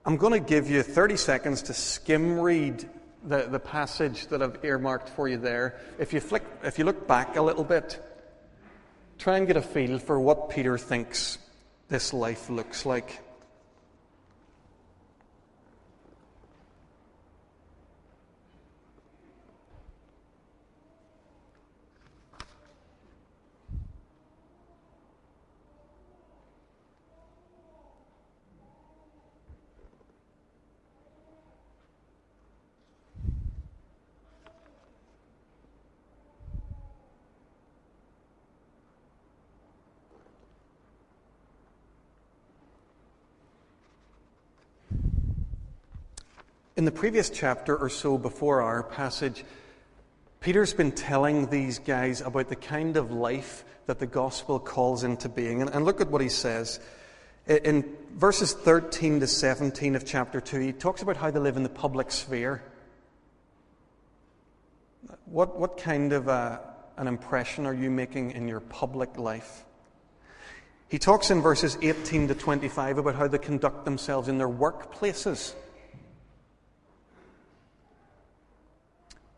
I'm 0.04 0.18
going 0.18 0.34
to 0.34 0.40
give 0.40 0.68
you 0.68 0.82
30 0.82 1.16
seconds 1.16 1.62
to 1.62 1.76
skim 1.76 2.40
read 2.40 2.90
the, 3.24 3.44
the 3.44 3.60
passage 3.60 4.26
that 4.30 4.42
I've 4.42 4.66
earmarked 4.66 5.10
for 5.10 5.28
you 5.28 5.38
there. 5.38 5.80
If 6.00 6.12
you, 6.12 6.20
flick, 6.20 6.42
if 6.64 6.80
you 6.80 6.86
look 6.86 7.08
back 7.08 7.38
a 7.38 7.42
little 7.44 7.64
bit, 7.64 8.04
try 9.20 9.38
and 9.38 9.46
get 9.46 9.58
a 9.58 9.62
feel 9.62 10.00
for 10.00 10.20
what 10.20 10.50
Peter 10.50 10.80
thinks 10.80 11.38
this 11.88 12.14
life 12.14 12.50
looks 12.50 12.84
like. 12.84 13.20
In 46.80 46.86
the 46.86 46.92
previous 46.94 47.30
chapter 47.30 47.76
or 47.76 47.90
so 47.90 48.18
before 48.18 48.62
our 48.62 48.84
passage, 48.84 49.44
Peter's 50.40 50.74
been 50.74 50.94
telling 50.94 51.48
these 51.48 51.78
guys 51.78 52.22
about 52.22 52.48
the 52.48 52.56
kind 52.56 52.96
of 52.96 53.12
life 53.12 53.66
that 53.88 54.00
the 54.00 54.08
gospel 54.08 54.60
calls 54.60 55.04
into 55.04 55.28
being. 55.28 55.62
And, 55.62 55.70
and, 55.72 55.84
look 55.84 56.00
at 56.00 56.08
what 56.08 56.22
he 56.22 56.30
says. 56.30 56.80
In 57.48 57.98
verses 58.14 58.54
13 58.54 59.20
to 59.20 59.28
17 59.28 59.98
of 59.98 60.06
chapter 60.06 60.40
2, 60.40 60.60
he 60.62 60.72
talks 60.72 61.02
about 61.02 61.18
how 61.18 61.30
they 61.30 61.40
live 61.42 61.58
in 61.58 61.64
the 61.64 61.68
public 61.68 62.12
sphere. 62.12 62.64
What, 65.26 65.60
what 65.60 65.76
kind 65.76 66.14
of 66.14 66.30
a, 66.30 66.62
an 66.96 67.08
impression 67.10 67.66
are 67.66 67.74
you 67.74 67.90
making 67.90 68.32
in 68.32 68.48
your 68.48 68.62
public 68.62 69.18
life? 69.18 69.66
He 70.88 70.98
talks 70.98 71.30
in 71.30 71.42
verses 71.42 71.78
18 71.82 72.30
to 72.30 72.36
25 72.36 73.00
about 73.00 73.16
how 73.16 73.28
they 73.28 73.38
conduct 73.38 73.84
themselves 73.84 74.30
in 74.30 74.38
their 74.38 74.48
workplaces. 74.48 75.54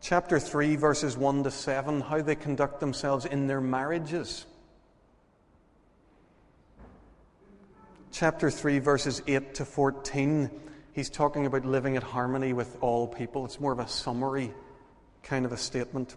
Chapter 0.02 0.40
3, 0.40 0.76
verses 0.76 1.16
1 1.16 1.44
to 1.44 1.50
7, 1.50 2.00
how 2.00 2.20
they 2.20 2.34
conduct 2.34 2.80
themselves 2.80 3.24
in 3.24 3.46
their 3.46 3.60
marriages. 3.60 4.44
Chapter 8.10 8.50
3, 8.50 8.80
verses 8.80 9.22
8 9.26 9.54
to 9.54 9.64
14, 9.64 10.50
he's 10.92 11.08
talking 11.08 11.46
about 11.46 11.64
living 11.64 11.96
at 11.96 12.02
harmony 12.02 12.52
with 12.52 12.76
all 12.80 13.06
people. 13.06 13.46
It's 13.46 13.60
more 13.60 13.72
of 13.72 13.78
a 13.78 13.88
summary 13.88 14.52
kind 15.22 15.46
of 15.46 15.52
a 15.52 15.56
statement. 15.56 16.16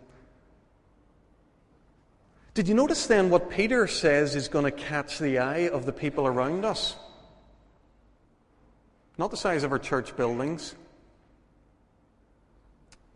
Did 2.56 2.68
you 2.68 2.74
notice 2.74 3.06
then 3.06 3.30
what 3.30 3.52
Peter 3.52 3.86
says 3.86 4.36
is 4.36 4.48
going 4.48 4.66
to 4.66 4.72
catch 4.72 5.20
the 5.20 5.40
eye 5.40 5.70
of 5.70 5.86
the 5.86 5.94
people 5.94 6.26
around 6.26 6.66
us? 6.66 6.96
Not 9.18 9.30
the 9.30 9.38
size 9.38 9.64
of 9.64 9.72
our 9.72 9.80
church 9.80 10.18
buildings, 10.18 10.74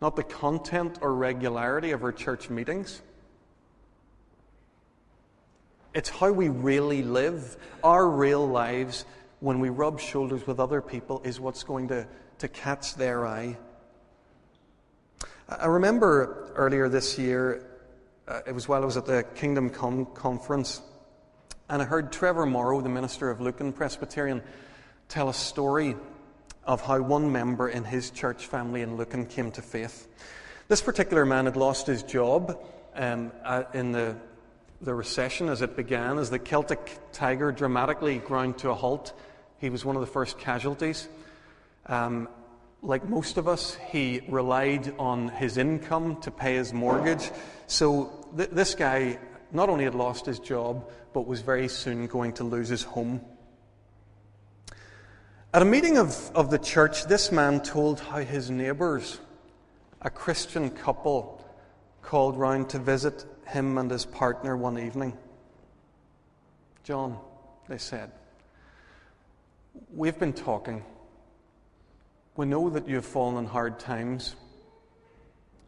not 0.00 0.16
the 0.16 0.22
content 0.22 0.98
or 1.02 1.14
regularity 1.14 1.90
of 1.90 2.02
our 2.02 2.12
church 2.12 2.48
meetings. 2.50 3.02
It's 5.92 6.08
how 6.08 6.32
we 6.32 6.48
really 6.48 7.02
live. 7.02 7.56
Our 7.82 8.08
real 8.08 8.46
lives, 8.46 9.04
when 9.40 9.60
we 9.60 9.68
rub 9.68 10.00
shoulders 10.00 10.46
with 10.46 10.60
other 10.60 10.80
people, 10.80 11.20
is 11.24 11.40
what's 11.40 11.64
going 11.64 11.88
to, 11.88 12.06
to 12.38 12.48
catch 12.48 12.94
their 12.94 13.26
eye. 13.26 13.56
I 15.48 15.66
remember 15.66 16.52
earlier 16.54 16.88
this 16.88 17.18
year, 17.18 17.66
uh, 18.28 18.40
it 18.46 18.54
was 18.54 18.68
while 18.68 18.82
I 18.82 18.86
was 18.86 18.96
at 18.96 19.06
the 19.06 19.24
Kingdom 19.34 19.68
Come 19.68 20.06
conference, 20.06 20.80
and 21.68 21.82
I 21.82 21.84
heard 21.84 22.12
Trevor 22.12 22.46
Morrow, 22.46 22.80
the 22.80 22.88
minister 22.88 23.30
of 23.30 23.40
Lucan 23.40 23.72
Presbyterian, 23.72 24.42
tell 25.08 25.28
a 25.28 25.34
story 25.34 25.96
of 26.70 26.80
how 26.82 27.00
one 27.00 27.32
member 27.32 27.68
in 27.68 27.82
his 27.82 28.12
church 28.12 28.46
family 28.46 28.80
in 28.80 28.96
Lucan 28.96 29.26
came 29.26 29.50
to 29.50 29.60
faith. 29.60 30.06
This 30.68 30.80
particular 30.80 31.26
man 31.26 31.46
had 31.46 31.56
lost 31.56 31.88
his 31.88 32.04
job 32.04 32.64
um, 32.94 33.32
in 33.74 33.90
the, 33.90 34.14
the 34.80 34.94
recession 34.94 35.48
as 35.48 35.62
it 35.62 35.74
began, 35.74 36.16
as 36.16 36.30
the 36.30 36.38
Celtic 36.38 36.96
tiger 37.10 37.50
dramatically 37.50 38.18
ground 38.18 38.58
to 38.58 38.70
a 38.70 38.74
halt. 38.74 39.12
He 39.58 39.68
was 39.68 39.84
one 39.84 39.96
of 39.96 40.00
the 40.00 40.06
first 40.06 40.38
casualties. 40.38 41.08
Um, 41.86 42.28
like 42.82 43.04
most 43.08 43.36
of 43.36 43.48
us, 43.48 43.76
he 43.90 44.20
relied 44.28 44.94
on 44.96 45.28
his 45.28 45.56
income 45.56 46.20
to 46.20 46.30
pay 46.30 46.54
his 46.54 46.72
mortgage. 46.72 47.32
So 47.66 48.28
th- 48.36 48.50
this 48.50 48.76
guy 48.76 49.18
not 49.50 49.70
only 49.70 49.82
had 49.82 49.96
lost 49.96 50.24
his 50.24 50.38
job, 50.38 50.88
but 51.12 51.26
was 51.26 51.40
very 51.40 51.66
soon 51.66 52.06
going 52.06 52.34
to 52.34 52.44
lose 52.44 52.68
his 52.68 52.84
home. 52.84 53.22
At 55.52 55.62
a 55.62 55.64
meeting 55.64 55.98
of, 55.98 56.30
of 56.36 56.48
the 56.48 56.60
church, 56.60 57.06
this 57.06 57.32
man 57.32 57.60
told 57.60 57.98
how 57.98 58.18
his 58.18 58.52
neighbours, 58.52 59.18
a 60.00 60.08
Christian 60.08 60.70
couple, 60.70 61.44
called 62.02 62.36
round 62.38 62.70
to 62.70 62.78
visit 62.78 63.24
him 63.48 63.76
and 63.76 63.90
his 63.90 64.04
partner 64.04 64.56
one 64.56 64.78
evening. 64.78 65.18
John, 66.84 67.18
they 67.68 67.78
said, 67.78 68.12
we've 69.92 70.20
been 70.20 70.32
talking. 70.32 70.84
We 72.36 72.46
know 72.46 72.70
that 72.70 72.86
you've 72.86 73.04
fallen 73.04 73.36
in 73.36 73.46
hard 73.46 73.80
times. 73.80 74.36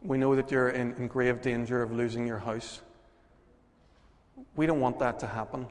We 0.01 0.17
know 0.17 0.33
that 0.37 0.49
you're 0.49 0.69
in, 0.69 0.93
in 0.93 1.07
grave 1.07 1.41
danger 1.41 1.81
of 1.81 1.91
losing 1.91 2.25
your 2.25 2.39
house. 2.39 2.79
We 4.55 4.65
don't 4.65 4.79
want 4.79 4.99
that 4.99 5.19
to 5.19 5.27
happen. 5.27 5.67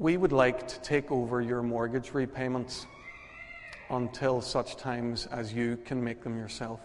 We 0.00 0.16
would 0.16 0.32
like 0.32 0.66
to 0.66 0.80
take 0.80 1.12
over 1.12 1.42
your 1.42 1.60
mortgage 1.60 2.14
repayments 2.14 2.86
until 3.90 4.40
such 4.40 4.76
times 4.76 5.26
as 5.26 5.52
you 5.52 5.76
can 5.84 6.02
make 6.02 6.22
them 6.22 6.38
yourself. 6.38 6.80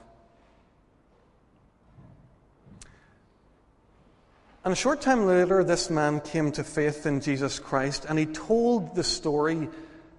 And 4.66 4.74
a 4.74 4.76
short 4.76 5.00
time 5.00 5.26
later, 5.26 5.64
this 5.64 5.90
man 5.90 6.20
came 6.20 6.52
to 6.52 6.64
faith 6.66 7.06
in 7.06 7.22
Jesus 7.22 7.58
Christ 7.58 8.06
and 8.10 8.20
he 8.20 8.26
told 8.26 8.96
the 8.96 9.04
story 9.06 9.70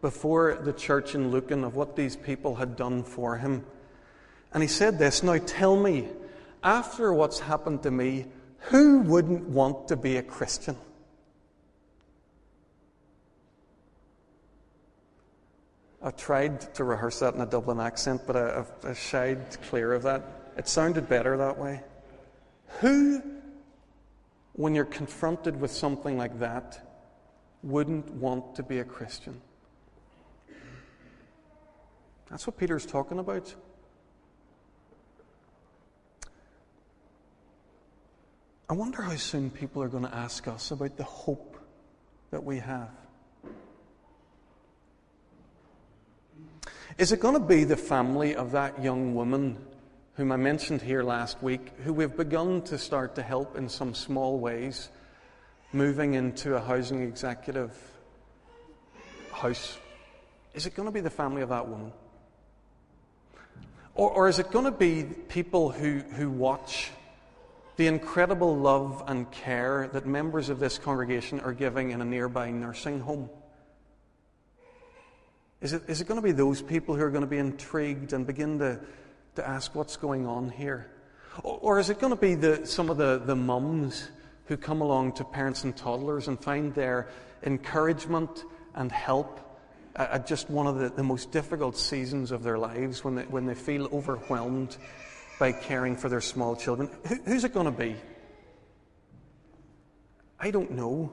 before 0.01 0.55
the 0.55 0.73
church 0.73 1.15
in 1.15 1.31
Lucan 1.31 1.65
of 1.65 1.75
what 1.75 1.97
these 1.97 2.17
people 2.17 2.55
had 2.55 2.77
done 2.77 3.05
for 3.05 3.37
him. 3.37 3.67
And 4.55 4.63
he 4.63 4.71
said 4.71 4.99
this 4.99 5.23
Now 5.23 5.37
tell 5.37 5.77
me, 5.77 6.09
after 6.65 7.13
what's 7.13 7.41
happened 7.41 7.83
to 7.83 7.91
me, 7.91 8.25
who 8.71 9.01
wouldn't 9.01 9.51
want 9.51 9.89
to 9.89 9.97
be 9.97 10.17
a 10.17 10.23
Christian? 10.23 10.79
I've 16.03 16.17
tried 16.17 16.75
to 16.75 16.85
rehearse 16.85 17.21
that 17.21 17.35
in 17.35 17.41
a 17.41 17.47
Dublin 17.47 17.81
accent, 17.81 18.23
but 18.27 18.37
I, 18.37 18.65
I 18.85 18.93
shied 18.95 19.57
clear 19.69 19.93
of 19.93 20.03
that. 20.03 20.53
It 20.57 20.69
sounded 20.69 21.09
better 21.09 21.37
that 21.37 21.59
way. 21.59 21.83
Who, 22.81 23.23
when 24.53 24.75
you're 24.75 24.85
confronted 24.85 25.61
with 25.61 25.71
something 25.71 26.17
like 26.17 26.39
that, 26.41 26.87
wouldn't 27.63 28.11
want 28.13 28.55
to 28.57 28.63
be 28.63 28.79
a 28.79 28.85
Christian? 28.85 29.41
That's 32.31 32.47
what 32.47 32.59
Peter's 32.59 32.87
talking 32.87 33.19
about. 33.19 33.55
I 38.69 38.73
wonder 38.73 39.01
how 39.03 39.15
soon 39.17 39.51
people 39.51 39.83
are 39.83 39.89
going 39.89 40.03
to 40.03 40.15
ask 40.15 40.49
us 40.49 40.73
about 40.73 40.97
the 40.97 41.05
hope 41.05 41.57
that 42.31 42.43
we 42.43 42.59
have. 42.59 42.91
Is 46.99 47.13
it 47.13 47.21
going 47.21 47.35
to 47.35 47.41
be 47.41 47.65
the 47.65 47.77
family 47.77 48.35
of 48.35 48.53
that 48.53 48.83
young 48.83 49.15
woman 49.15 49.59
whom 50.15 50.33
I 50.33 50.37
mentioned 50.37 50.81
here 50.81 51.03
last 51.03 51.43
week, 51.43 51.73
who 51.85 51.93
we've 51.93 52.17
begun 52.17 52.63
to 52.63 52.79
start 52.79 53.17
to 53.17 53.23
help 53.23 53.55
in 53.55 53.69
some 53.69 53.93
small 53.93 54.39
ways, 54.39 54.89
moving 55.75 56.15
into 56.15 56.57
a 56.57 56.61
housing 56.61 57.03
executive 57.03 57.77
house? 59.31 59.77
Is 60.55 60.65
it 60.65 60.75
going 60.75 60.89
to 60.89 60.93
be 60.93 61.03
the 61.03 61.11
family 61.11 61.43
of 61.43 61.51
that 61.51 61.69
woman? 61.69 61.93
Or, 63.95 64.11
or 64.11 64.29
is 64.29 64.39
it 64.39 64.51
going 64.51 64.65
to 64.65 64.71
be 64.71 65.03
people 65.03 65.71
who, 65.71 65.99
who 65.99 66.31
watch 66.31 66.93
the 67.77 67.89
incredible 67.89 68.57
love 68.57 69.05
and 69.07 69.31
care 69.31 69.91
that 69.93 70.07
members 70.07 70.49
of 70.49 70.59
this 70.59 70.79
congregation 70.79 71.41
are 71.41 71.53
giving 71.53 71.91
in 71.91 72.01
a 72.01 72.07
nearby 72.07 72.51
nursing 72.51 73.01
home? 73.01 73.29
Is 75.67 75.73
it, 75.73 75.83
is 75.89 76.01
it 76.01 76.07
going 76.07 76.21
to 76.21 76.23
be 76.23 76.31
those 76.31 76.63
people 76.63 76.95
who 76.95 77.03
are 77.03 77.11
going 77.11 77.25
to 77.25 77.27
be 77.27 77.39
intrigued 77.39 78.13
and 78.13 78.25
begin 78.25 78.61
to, 78.61 78.79
to 79.35 79.49
ask 79.49 79.75
what's 79.75 79.97
going 79.97 80.25
on 80.25 80.49
here? 80.49 80.89
Or, 81.43 81.81
is 81.81 81.91
it 81.91 81.99
going 81.99 82.13
to 82.13 82.21
be 82.21 82.37
the, 82.37 82.65
some 82.65 82.89
of 82.89 82.99
the, 82.99 83.19
the 83.19 83.35
mums 83.35 84.09
who 84.45 84.57
come 84.57 84.81
along 84.81 85.15
to 85.15 85.25
parents 85.25 85.65
and 85.65 85.77
toddlers 85.77 86.29
and 86.29 86.41
find 86.41 86.73
their 86.73 87.09
encouragement 87.43 88.45
and 88.77 88.93
help 88.93 89.41
at 89.97 90.29
just 90.29 90.49
one 90.49 90.69
of 90.69 90.79
the, 90.79 90.89
the 90.89 91.03
most 91.03 91.33
difficult 91.33 91.77
seasons 91.77 92.31
of 92.31 92.45
their 92.45 92.59
lives 92.59 93.03
when 93.03 93.17
they, 93.17 93.25
when 93.25 93.47
they 93.47 93.57
feel 93.57 93.89
overwhelmed 93.93 94.77
by 95.41 95.51
caring 95.51 95.97
for 95.97 96.09
their 96.09 96.21
small 96.21 96.55
children? 96.55 96.89
Who, 97.09 97.17
who's 97.25 97.43
it 97.43 97.53
going 97.53 97.67
to 97.67 97.73
be? 97.73 97.97
I 100.39 100.53
don't 100.53 100.71
know. 100.71 101.11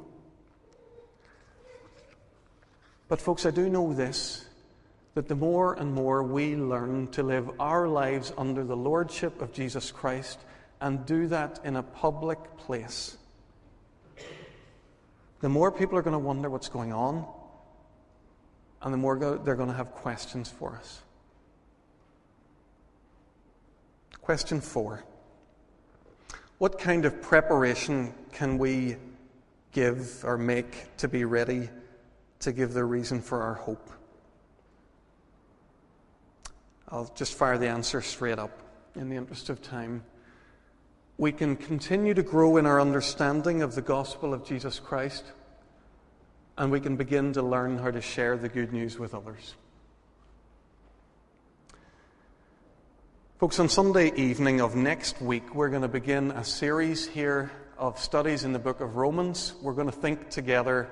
But, 3.14 3.22
folks, 3.22 3.46
I 3.46 3.52
do 3.52 3.70
know 3.70 3.94
this 3.94 4.44
that 5.14 5.28
the 5.28 5.36
more 5.36 5.76
and 5.76 5.94
more 5.94 6.24
we 6.24 6.56
learn 6.56 7.10
to 7.10 7.22
live 7.22 7.48
our 7.60 7.88
lives 7.88 8.34
under 8.40 8.64
the 8.64 8.76
Lordship 8.76 9.40
of 9.40 9.54
Jesus 9.54 9.92
Christ 9.92 10.40
and 10.82 11.06
do 11.06 11.28
that 11.28 11.60
in 11.64 11.76
a 11.76 11.84
public 11.84 12.40
place, 12.58 13.16
the 15.42 15.48
more 15.48 15.72
people 15.72 15.96
are 15.96 16.02
going 16.02 16.14
to 16.14 16.18
wonder 16.18 16.50
what's 16.50 16.70
going 16.70 16.92
on, 16.92 17.24
and 18.82 18.92
the 18.92 18.98
more 18.98 19.20
they're 19.20 19.56
going 19.58 19.70
to 19.70 19.76
have 19.76 19.92
questions 19.92 20.50
for 20.50 20.76
us. 20.76 21.04
Question 24.24 24.60
four 24.60 25.04
What 26.58 26.80
kind 26.80 27.06
of 27.06 27.22
preparation 27.22 28.12
can 28.32 28.58
we 28.58 28.96
give 29.72 30.26
or 30.26 30.36
make 30.36 30.98
to 30.98 31.08
be 31.08 31.26
ready 31.26 31.70
to 32.44 32.52
give 32.52 32.74
the 32.74 32.84
reason 32.84 33.22
for 33.22 33.42
our 33.42 33.56
hope? 33.56 33.90
I'll 36.90 37.12
just 37.16 37.34
fire 37.34 37.58
the 37.58 37.68
answer 37.68 38.02
straight 38.02 38.38
up 38.38 38.62
in 38.96 39.10
the 39.10 39.16
interest 39.16 39.50
of 39.50 39.62
time. 39.62 40.04
We 41.18 41.32
can 41.32 41.56
continue 41.56 42.14
to 42.14 42.24
grow 42.24 42.58
in 42.58 42.66
our 42.66 42.80
understanding 42.80 43.62
of 43.62 43.76
the 43.76 43.82
gospel 43.82 44.34
of 44.34 44.46
Jesus 44.46 44.80
Christ, 44.80 45.24
and 46.58 46.72
we 46.72 46.80
can 46.80 46.96
begin 46.96 47.34
to 47.34 47.42
learn 47.42 47.78
how 47.78 47.92
to 47.92 48.02
share 48.02 48.38
the 48.38 48.50
good 48.50 48.74
news 48.74 49.00
with 49.00 49.16
others. 49.16 49.56
Folks, 53.40 53.60
on 53.60 53.68
Sunday 53.68 54.14
evening 54.16 54.62
of 54.62 54.76
next 54.76 55.22
week, 55.22 55.54
we're 55.56 55.70
going 55.70 55.82
to 55.82 55.88
begin 55.88 56.32
a 56.32 56.44
series 56.44 57.08
here 57.08 57.52
of 57.78 58.00
studies 58.00 58.44
in 58.44 58.54
the 58.54 58.60
book 58.60 58.80
of 58.80 58.96
Romans. 58.96 59.54
We're 59.62 59.74
going 59.74 59.90
to 59.90 59.92
think 59.92 60.30
together 60.30 60.90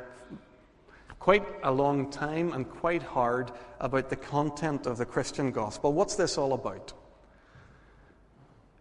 quite 1.22 1.46
a 1.62 1.72
long 1.72 2.10
time 2.10 2.52
and 2.52 2.68
quite 2.68 3.04
hard 3.04 3.52
about 3.80 4.10
the 4.10 4.16
content 4.16 4.88
of 4.88 4.98
the 4.98 5.06
Christian 5.06 5.52
gospel. 5.52 5.94
What's 5.94 6.16
this 6.16 6.36
all 6.36 6.54
about? 6.54 6.94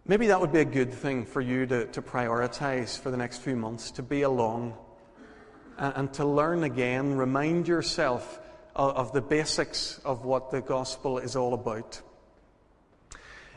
Maybe 0.07 0.25
that 0.25 0.41
would 0.41 0.51
be 0.51 0.61
a 0.61 0.65
good 0.65 0.91
thing 0.91 1.23
for 1.23 1.39
you 1.39 1.67
to, 1.67 1.85
to 1.85 2.01
prioritize 2.01 2.99
for 2.99 3.11
the 3.11 3.17
next 3.17 3.43
few 3.43 3.55
months, 3.55 3.91
to 3.91 4.01
be 4.01 4.23
along 4.23 4.73
and, 5.77 5.93
and 5.95 6.13
to 6.15 6.25
learn 6.25 6.63
again, 6.63 7.13
remind 7.13 7.67
yourself 7.67 8.39
of, 8.75 8.95
of 8.95 9.13
the 9.13 9.21
basics 9.21 9.99
of 10.03 10.25
what 10.25 10.49
the 10.49 10.61
gospel 10.61 11.19
is 11.19 11.35
all 11.35 11.53
about. 11.53 12.01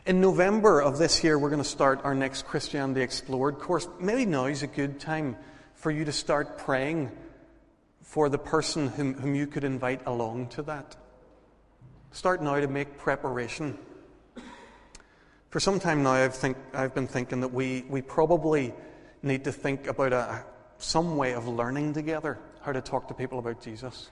In 0.05 0.21
November 0.21 0.79
of 0.79 0.99
this 0.99 1.23
year, 1.23 1.39
we're 1.39 1.49
going 1.49 1.57
to 1.57 1.67
start 1.67 2.01
our 2.03 2.13
next 2.13 2.45
Christianity 2.45 3.01
Explored 3.01 3.57
course. 3.57 3.87
Maybe 3.99 4.27
now 4.27 4.45
is 4.45 4.61
a 4.61 4.67
good 4.67 4.99
time 4.99 5.37
for 5.73 5.89
you 5.89 6.05
to 6.05 6.11
start 6.11 6.59
praying 6.59 7.09
for 8.05 8.29
the 8.29 8.37
person 8.37 8.87
whom, 8.87 9.15
whom 9.15 9.35
you 9.35 9.47
could 9.47 9.63
invite 9.63 9.99
along 10.05 10.47
to 10.47 10.61
that. 10.61 10.95
Start 12.11 12.41
now 12.41 12.57
to 12.59 12.67
make 12.67 12.97
preparation. 12.97 13.77
For 15.49 15.59
some 15.59 15.79
time 15.79 16.03
now, 16.03 16.11
I've, 16.11 16.35
think, 16.35 16.55
I've 16.73 16.93
been 16.93 17.07
thinking 17.07 17.41
that 17.41 17.51
we, 17.51 17.83
we 17.89 18.01
probably 18.01 18.73
need 19.21 19.43
to 19.45 19.51
think 19.51 19.87
about 19.87 20.13
a, 20.13 20.45
some 20.77 21.17
way 21.17 21.33
of 21.33 21.47
learning 21.47 21.93
together 21.93 22.37
how 22.61 22.71
to 22.71 22.79
talk 22.79 23.07
to 23.09 23.13
people 23.13 23.39
about 23.39 23.61
Jesus. 23.61 24.11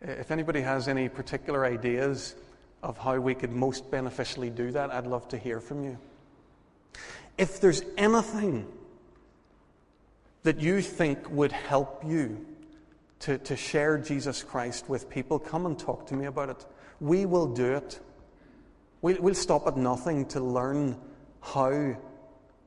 If 0.00 0.30
anybody 0.30 0.62
has 0.62 0.88
any 0.88 1.08
particular 1.08 1.66
ideas 1.66 2.34
of 2.82 2.96
how 2.96 3.18
we 3.18 3.34
could 3.34 3.52
most 3.52 3.90
beneficially 3.90 4.48
do 4.48 4.70
that, 4.70 4.90
I'd 4.90 5.06
love 5.06 5.28
to 5.28 5.38
hear 5.38 5.60
from 5.60 5.84
you. 5.84 5.98
If 7.36 7.60
there's 7.60 7.82
anything 7.98 8.66
that 10.44 10.60
you 10.60 10.80
think 10.80 11.28
would 11.30 11.52
help 11.52 12.04
you 12.06 12.46
to, 13.20 13.38
to 13.38 13.56
share 13.56 13.98
Jesus 13.98 14.42
Christ 14.42 14.88
with 14.88 15.08
people, 15.08 15.38
come 15.38 15.66
and 15.66 15.78
talk 15.78 16.06
to 16.06 16.14
me 16.14 16.26
about 16.26 16.48
it. 16.48 16.66
We 17.00 17.26
will 17.26 17.46
do 17.46 17.74
it. 17.74 18.00
We'll, 19.02 19.20
we'll 19.20 19.34
stop 19.34 19.66
at 19.66 19.76
nothing 19.76 20.26
to 20.28 20.40
learn 20.40 20.96
how 21.40 21.96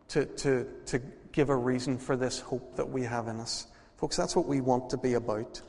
to, 0.09 0.25
to, 0.25 0.67
to 0.85 1.01
give 1.31 1.49
a 1.49 1.55
reason 1.55 1.97
for 1.97 2.15
this 2.15 2.39
hope 2.39 2.75
that 2.75 2.89
we 2.89 3.03
have 3.03 3.27
in 3.27 3.39
us. 3.39 3.67
Folks, 3.97 4.15
that's 4.15 4.35
what 4.35 4.47
we 4.47 4.61
want 4.61 4.89
to 4.91 4.97
be 4.97 5.13
about. 5.13 5.61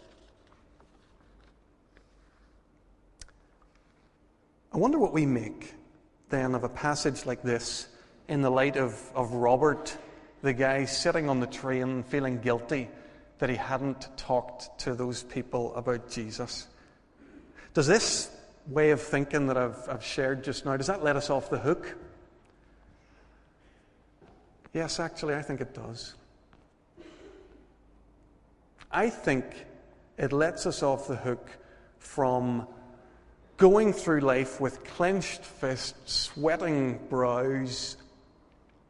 I 4.72 4.76
wonder 4.76 4.98
what 4.98 5.12
we 5.12 5.24
make 5.24 5.74
then 6.28 6.54
of 6.54 6.64
a 6.64 6.68
passage 6.68 7.26
like 7.26 7.42
this 7.42 7.86
in 8.28 8.42
the 8.42 8.50
light 8.50 8.76
of, 8.76 9.00
of 9.14 9.32
Robert, 9.32 9.96
the 10.42 10.52
guy 10.52 10.84
sitting 10.84 11.28
on 11.28 11.40
the 11.40 11.46
train 11.46 12.02
feeling 12.02 12.40
guilty 12.40 12.88
that 13.38 13.50
he 13.50 13.56
hadn't 13.56 14.08
talked 14.16 14.78
to 14.80 14.94
those 14.94 15.22
people 15.22 15.74
about 15.74 16.10
Jesus. 16.10 16.66
Does 17.72 17.86
this 17.86 18.30
way 18.66 18.90
of 18.90 19.00
thinking 19.00 19.48
that 19.48 19.56
I've, 19.56 19.88
I've 19.88 20.04
shared 20.04 20.44
just 20.44 20.64
now, 20.64 20.76
does 20.76 20.86
that 20.86 21.02
let 21.02 21.16
us 21.16 21.30
off 21.30 21.50
the 21.50 21.58
hook? 21.58 21.96
Yes, 24.72 24.98
actually, 24.98 25.34
I 25.34 25.42
think 25.42 25.60
it 25.60 25.74
does. 25.74 26.14
I 28.90 29.10
think 29.10 29.44
it 30.16 30.32
lets 30.32 30.66
us 30.66 30.82
off 30.82 31.08
the 31.08 31.16
hook 31.16 31.50
from 31.98 32.66
going 33.56 33.92
through 33.92 34.20
life 34.20 34.60
with 34.60 34.84
clenched 34.84 35.44
fists, 35.44 36.30
sweating 36.32 37.00
brows, 37.08 37.96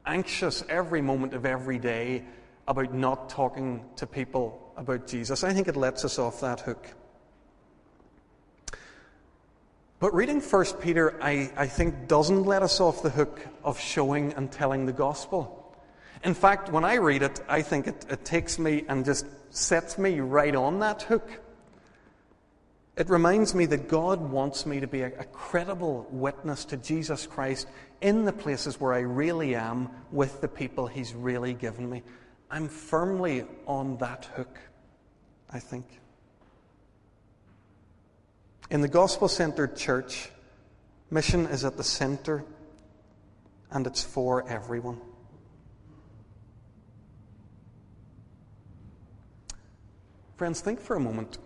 anxious 0.06 0.62
every 0.68 1.00
moment 1.00 1.34
of 1.34 1.46
every 1.46 1.78
day 1.78 2.24
about 2.66 2.94
not 2.94 3.28
talking 3.28 3.84
to 3.96 4.06
people 4.06 4.72
about 4.76 5.06
Jesus. 5.06 5.44
I 5.44 5.52
think 5.52 5.68
it 5.68 5.76
lets 5.76 6.04
us 6.04 6.18
off 6.18 6.40
that 6.40 6.60
hook. 6.60 6.86
But 10.00 10.12
reading 10.14 10.40
1 10.40 10.64
Peter, 10.80 11.16
I, 11.22 11.50
I 11.56 11.66
think, 11.66 12.08
doesn't 12.08 12.44
let 12.44 12.62
us 12.62 12.80
off 12.80 13.02
the 13.02 13.10
hook 13.10 13.46
of 13.62 13.80
showing 13.80 14.34
and 14.34 14.50
telling 14.50 14.86
the 14.86 14.92
gospel. 14.92 15.60
In 16.24 16.34
fact, 16.34 16.70
when 16.70 16.84
I 16.84 16.96
read 16.96 17.22
it, 17.22 17.40
I 17.48 17.62
think 17.62 17.86
it, 17.86 18.06
it 18.08 18.24
takes 18.24 18.58
me 18.58 18.84
and 18.88 19.04
just 19.04 19.26
sets 19.50 19.96
me 19.98 20.20
right 20.20 20.54
on 20.54 20.80
that 20.80 21.02
hook. 21.02 21.40
It 22.96 23.10
reminds 23.10 23.54
me 23.54 23.66
that 23.66 23.88
God 23.88 24.20
wants 24.20 24.66
me 24.66 24.80
to 24.80 24.86
be 24.86 25.02
a, 25.02 25.06
a, 25.06 25.24
credible 25.24 26.06
witness 26.10 26.64
to 26.66 26.76
Jesus 26.76 27.26
Christ 27.26 27.66
in 28.00 28.24
the 28.24 28.32
places 28.32 28.80
where 28.80 28.92
I 28.92 29.00
really 29.00 29.54
am 29.54 29.90
with 30.12 30.40
the 30.40 30.48
people 30.48 30.86
He's 30.86 31.12
really 31.12 31.54
given 31.54 31.90
me. 31.90 32.02
I'm 32.50 32.68
firmly 32.68 33.44
on 33.66 33.96
that 33.98 34.26
hook, 34.36 34.58
I 35.50 35.58
think. 35.58 35.86
In 38.70 38.80
the 38.80 38.88
gospel 38.88 39.28
centered 39.28 39.76
church, 39.76 40.30
mission 41.10 41.46
is 41.46 41.64
at 41.64 41.76
the 41.76 41.84
center 41.84 42.44
and 43.70 43.86
it's 43.86 44.02
for 44.02 44.48
everyone. 44.48 45.00
Friends, 50.36 50.60
think 50.60 50.80
for 50.80 50.96
a 50.96 51.00
moment 51.00 51.38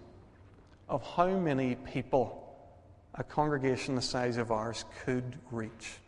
of 0.88 1.02
how 1.02 1.28
many 1.28 1.74
people 1.74 2.44
a 3.14 3.24
congregation 3.24 3.94
the 3.94 4.02
size 4.02 4.36
of 4.36 4.50
ours 4.50 4.84
could 5.04 5.36
reach. 5.50 5.98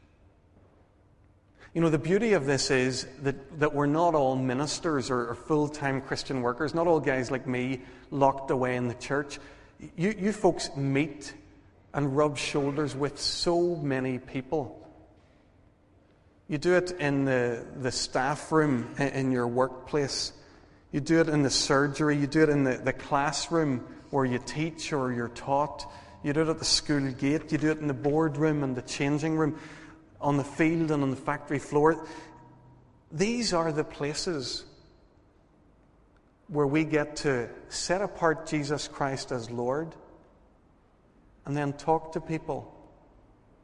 You 1.73 1.81
know, 1.81 1.89
the 1.89 1.99
beauty 1.99 2.33
of 2.33 2.47
this 2.47 2.71
is 2.73 3.07
that, 3.23 3.61
that 3.61 3.73
we're 3.73 3.87
not 3.87 4.17
all 4.17 4.35
ministers 4.35 5.09
or, 5.09 5.29
or 5.29 5.35
full 5.37 5.69
time 5.69 6.01
Christian 6.01 6.43
workers, 6.43 6.75
not 6.75 6.89
all 6.89 6.99
guys 6.99 7.31
like 7.31 7.47
me 7.47 7.83
locked 8.11 8.51
away 8.51 8.75
in 8.75 8.89
the 8.89 8.95
church. 8.95 9.39
You, 9.97 10.15
you 10.19 10.33
folks 10.33 10.71
meet 10.77 11.33
and 11.95 12.17
rub 12.17 12.37
shoulders 12.37 12.97
with 12.97 13.21
so 13.21 13.77
many 13.77 14.19
people. 14.19 14.77
You 16.49 16.59
do 16.59 16.75
it 16.75 16.91
in 16.99 17.25
the, 17.25 17.65
the 17.77 17.93
staff 17.93 18.51
room 18.51 18.93
in 18.99 19.31
your 19.31 19.47
workplace. 19.47 20.33
You 20.91 20.99
do 20.99 21.21
it 21.21 21.29
in 21.29 21.43
the 21.43 21.51
surgery. 21.51 22.17
You 22.17 22.27
do 22.27 22.43
it 22.43 22.49
in 22.49 22.65
the, 22.65 22.79
the 22.79 22.93
classroom 22.93 23.87
where 24.11 24.25
you 24.25 24.41
teach 24.45 24.93
or 24.93 25.13
you're 25.13 25.29
taught. 25.29 25.89
You 26.25 26.33
do 26.33 26.43
it 26.43 26.49
at 26.49 26.59
the 26.59 26.65
school 26.65 27.13
gate. 27.13 27.53
You 27.53 27.59
do 27.59 27.71
it 27.71 27.79
in 27.79 27.87
the 27.87 27.95
boardroom 27.95 28.65
and 28.65 28.75
the 28.75 28.83
changing 28.83 29.37
room, 29.37 29.61
on 30.21 30.37
the 30.37 30.45
field 30.45 30.91
and 30.91 31.03
on 31.03 31.11
the 31.11 31.17
factory 31.17 31.59
floor. 31.59 32.07
These 33.11 33.53
are 33.53 33.73
the 33.73 33.85
places 33.85 34.65
where 36.49 36.67
we 36.67 36.85
get 36.85 37.17
to 37.17 37.49
set 37.69 38.03
apart 38.03 38.47
Jesus 38.47 38.89
Christ 38.89 39.33
as 39.33 39.51
Lord 39.51 39.95
and 41.47 41.57
then 41.57 41.73
talk 41.73 42.13
to 42.13 42.21
people 42.21 42.75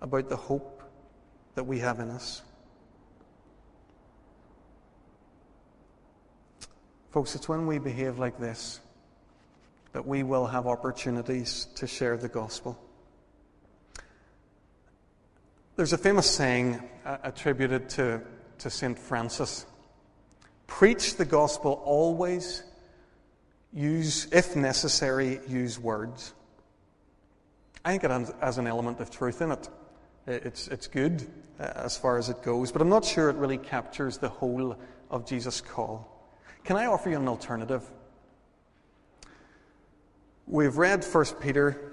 about 0.00 0.28
the 0.28 0.36
hope 0.36 0.82
that 1.54 1.64
we 1.64 1.80
have 1.80 2.00
in 2.00 2.10
us. 2.10 2.42
Folks, 7.10 7.34
it's 7.34 7.48
when 7.48 7.66
we 7.66 7.78
behave 7.78 8.18
like 8.18 8.38
this 8.38 8.80
that 9.92 10.06
we 10.06 10.22
will 10.22 10.46
have 10.46 10.66
opportunities 10.66 11.68
to 11.76 11.86
share 11.86 12.18
the 12.18 12.28
gospel. 12.28 12.78
There's 15.76 15.92
a 15.92 15.98
famous 15.98 16.30
saying 16.30 16.80
uh, 17.04 17.18
attributed 17.22 17.90
to, 17.90 18.22
to 18.58 18.70
St. 18.70 18.98
Francis 18.98 19.66
Preach 20.66 21.16
the 21.16 21.24
gospel 21.26 21.82
always, 21.84 22.62
use, 23.74 24.26
if 24.32 24.56
necessary, 24.56 25.38
use 25.46 25.78
words. 25.78 26.32
I 27.84 27.90
think 27.90 28.04
it 28.04 28.10
has 28.40 28.58
an 28.58 28.66
element 28.66 29.00
of 29.00 29.10
truth 29.10 29.42
in 29.42 29.52
it. 29.52 29.68
It's, 30.26 30.66
it's 30.68 30.86
good 30.86 31.28
uh, 31.60 31.64
as 31.76 31.96
far 31.96 32.16
as 32.16 32.30
it 32.30 32.42
goes, 32.42 32.72
but 32.72 32.80
I'm 32.80 32.88
not 32.88 33.04
sure 33.04 33.28
it 33.28 33.36
really 33.36 33.58
captures 33.58 34.16
the 34.16 34.30
whole 34.30 34.76
of 35.10 35.26
Jesus' 35.26 35.60
call. 35.60 36.26
Can 36.64 36.76
I 36.76 36.86
offer 36.86 37.10
you 37.10 37.16
an 37.18 37.28
alternative? 37.28 37.84
We've 40.46 40.76
read 40.78 41.04
1 41.04 41.24
Peter, 41.40 41.92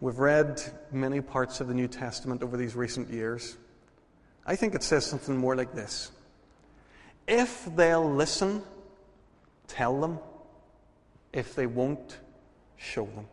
we've 0.00 0.18
read 0.18 0.60
many 0.92 1.20
parts 1.20 1.60
of 1.60 1.68
the 1.68 1.74
New 1.74 1.88
Testament 1.88 2.42
over 2.42 2.56
these 2.56 2.74
recent 2.74 3.10
years. 3.10 3.56
I 4.46 4.56
think 4.56 4.74
it 4.74 4.82
says 4.82 5.04
something 5.04 5.36
more 5.36 5.56
like 5.56 5.74
this 5.74 6.10
If 7.26 7.68
they'll 7.76 8.10
listen, 8.10 8.62
tell 9.66 10.00
them. 10.00 10.18
If 11.32 11.54
they 11.54 11.66
won't, 11.66 12.18
show 12.76 13.04
them. 13.04 13.26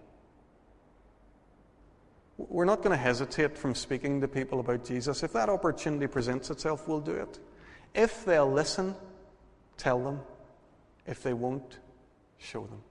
We're 2.38 2.66
not 2.66 2.80
going 2.80 2.92
to 2.92 3.02
hesitate 3.02 3.58
from 3.58 3.74
speaking 3.74 4.20
to 4.20 4.28
people 4.28 4.60
about 4.60 4.84
Jesus. 4.84 5.24
If 5.24 5.32
that 5.34 5.48
opportunity 5.48 6.08
presents 6.08 6.50
itself, 6.50 6.88
we'll 6.88 7.00
do 7.00 7.14
it. 7.14 7.40
If 7.94 8.26
they'll 8.26 8.52
listen, 8.52 8.94
tell 9.78 10.04
them. 10.04 10.20
If 11.08 11.24
they 11.24 11.34
won't, 11.34 11.80
show 12.38 12.66
them. 12.66 12.82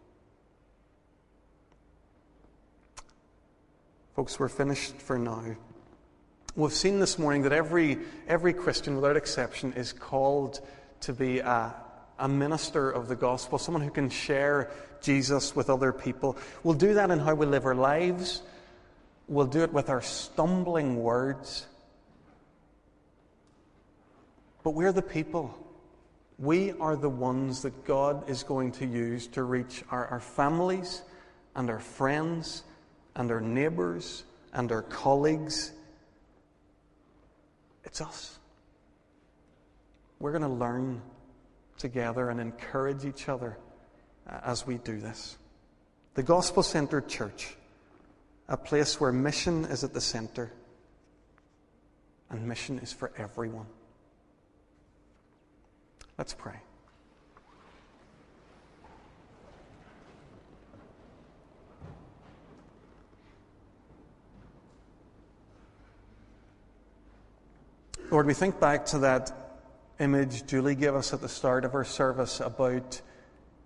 Folks, 4.14 4.38
we're 4.38 4.48
finished 4.48 4.94
for 4.98 5.18
now. 5.18 5.42
We've 6.55 6.72
seen 6.72 7.00
this 7.00 7.18
morning 7.18 7.42
that 7.42 7.53
every, 7.53 7.98
every 8.29 8.53
Christian, 8.53 8.94
without 8.94 9.16
exception, 9.16 9.72
is 9.72 9.92
called 9.92 10.61
to 11.00 11.12
be 11.12 11.40
a, 11.40 11.74
a 12.20 12.29
minister 12.29 12.92
of 12.92 13.09
the 13.09 13.16
gospel, 13.16 13.59
someone 13.59 13.83
who 13.83 13.90
can 13.90 14.09
share 14.09 14.70
Jesus 15.03 15.57
with 15.57 15.68
other 15.68 15.92
people. 15.92 16.37
We'll 16.62 16.77
do 16.77 16.94
that 16.94 17.11
in 17.11 17.18
how 17.18 17.35
we 17.35 17.44
live 17.44 17.64
our 17.66 17.74
lives, 17.74 18.42
we'll 19.27 19.46
do 19.46 19.64
it 19.64 19.72
with 19.72 19.90
our 19.90 20.00
stumbling 20.00 21.03
words. 21.03 21.66
But 24.62 24.74
we're 24.74 24.92
the 24.92 25.03
people. 25.03 25.59
We 26.38 26.70
are 26.79 26.94
the 26.94 27.11
ones 27.11 27.62
that 27.62 27.85
God 27.85 28.31
is 28.31 28.44
going 28.44 28.70
to 28.72 28.87
use 28.87 29.27
to 29.29 29.42
reach 29.42 29.83
our, 29.90 30.07
our 30.07 30.20
families 30.20 31.03
and 31.57 31.68
our 31.68 31.81
friends 31.81 32.62
and 33.16 33.31
our 33.31 33.40
neighbours 33.40 34.24
and 34.53 34.70
our 34.72 34.83
colleagues. 34.83 35.72
It's 37.85 38.00
us. 38.00 38.38
We're 40.18 40.33
going 40.33 40.42
to 40.42 40.48
learn 40.48 41.03
together 41.77 42.31
and 42.31 42.40
encourage 42.40 43.05
each 43.05 43.29
other 43.29 43.59
uh, 44.29 44.38
as 44.44 44.66
we 44.66 44.79
do 44.79 45.00
this. 45.00 45.37
The 46.14 46.22
gospel 46.22 46.62
centered 46.62 47.09
church, 47.09 47.57
a 48.48 48.57
place 48.57 49.00
where 49.00 49.12
mission 49.12 49.64
is 49.66 49.85
at 49.85 49.92
the 49.92 50.00
center 50.00 50.53
and 52.31 52.46
mission 52.46 52.79
is 52.79 52.92
for 52.92 53.12
everyone. 53.16 53.66
Let's 56.16 56.35
pray. 56.35 56.61
Lord, 68.11 68.27
we 68.27 68.35
think 68.35 68.61
back 68.61 68.85
to 68.87 68.99
that 68.99 69.33
image 69.99 70.47
Julie 70.47 70.75
gave 70.75 70.95
us 70.95 71.14
at 71.14 71.21
the 71.21 71.29
start 71.29 71.64
of 71.64 71.75
our 71.75 71.85
service 71.85 72.38
about 72.38 73.01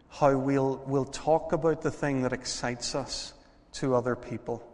how 0.09 0.37
we'll, 0.37 0.83
we'll 0.87 1.05
talk 1.05 1.53
about 1.53 1.83
the 1.83 1.91
thing 1.91 2.23
that 2.23 2.33
excites 2.33 2.95
us 2.95 3.35
to 3.73 3.95
other 3.95 4.15
people. 4.15 4.65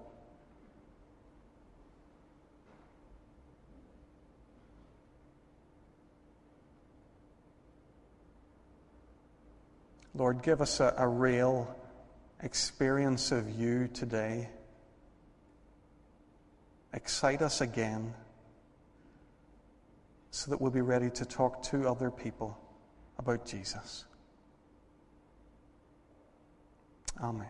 Lord, 10.14 10.42
give 10.42 10.61
us 10.61 10.79
a, 10.79 10.94
a 10.98 11.09
real 11.09 11.74
experience 12.42 13.33
of 13.33 13.50
you 13.50 13.88
today. 13.88 14.50
Excite 16.92 17.42
us 17.42 17.61
again 17.61 18.14
so 20.35 20.51
that 20.51 20.61
we'll 20.61 20.68
be 20.68 20.81
ready 20.81 21.09
to 21.09 21.25
talk 21.25 21.62
to 21.62 21.88
other 21.88 22.11
people 22.11 22.59
about 23.20 23.47
Jesus. 23.47 24.05
Amen. 27.23 27.47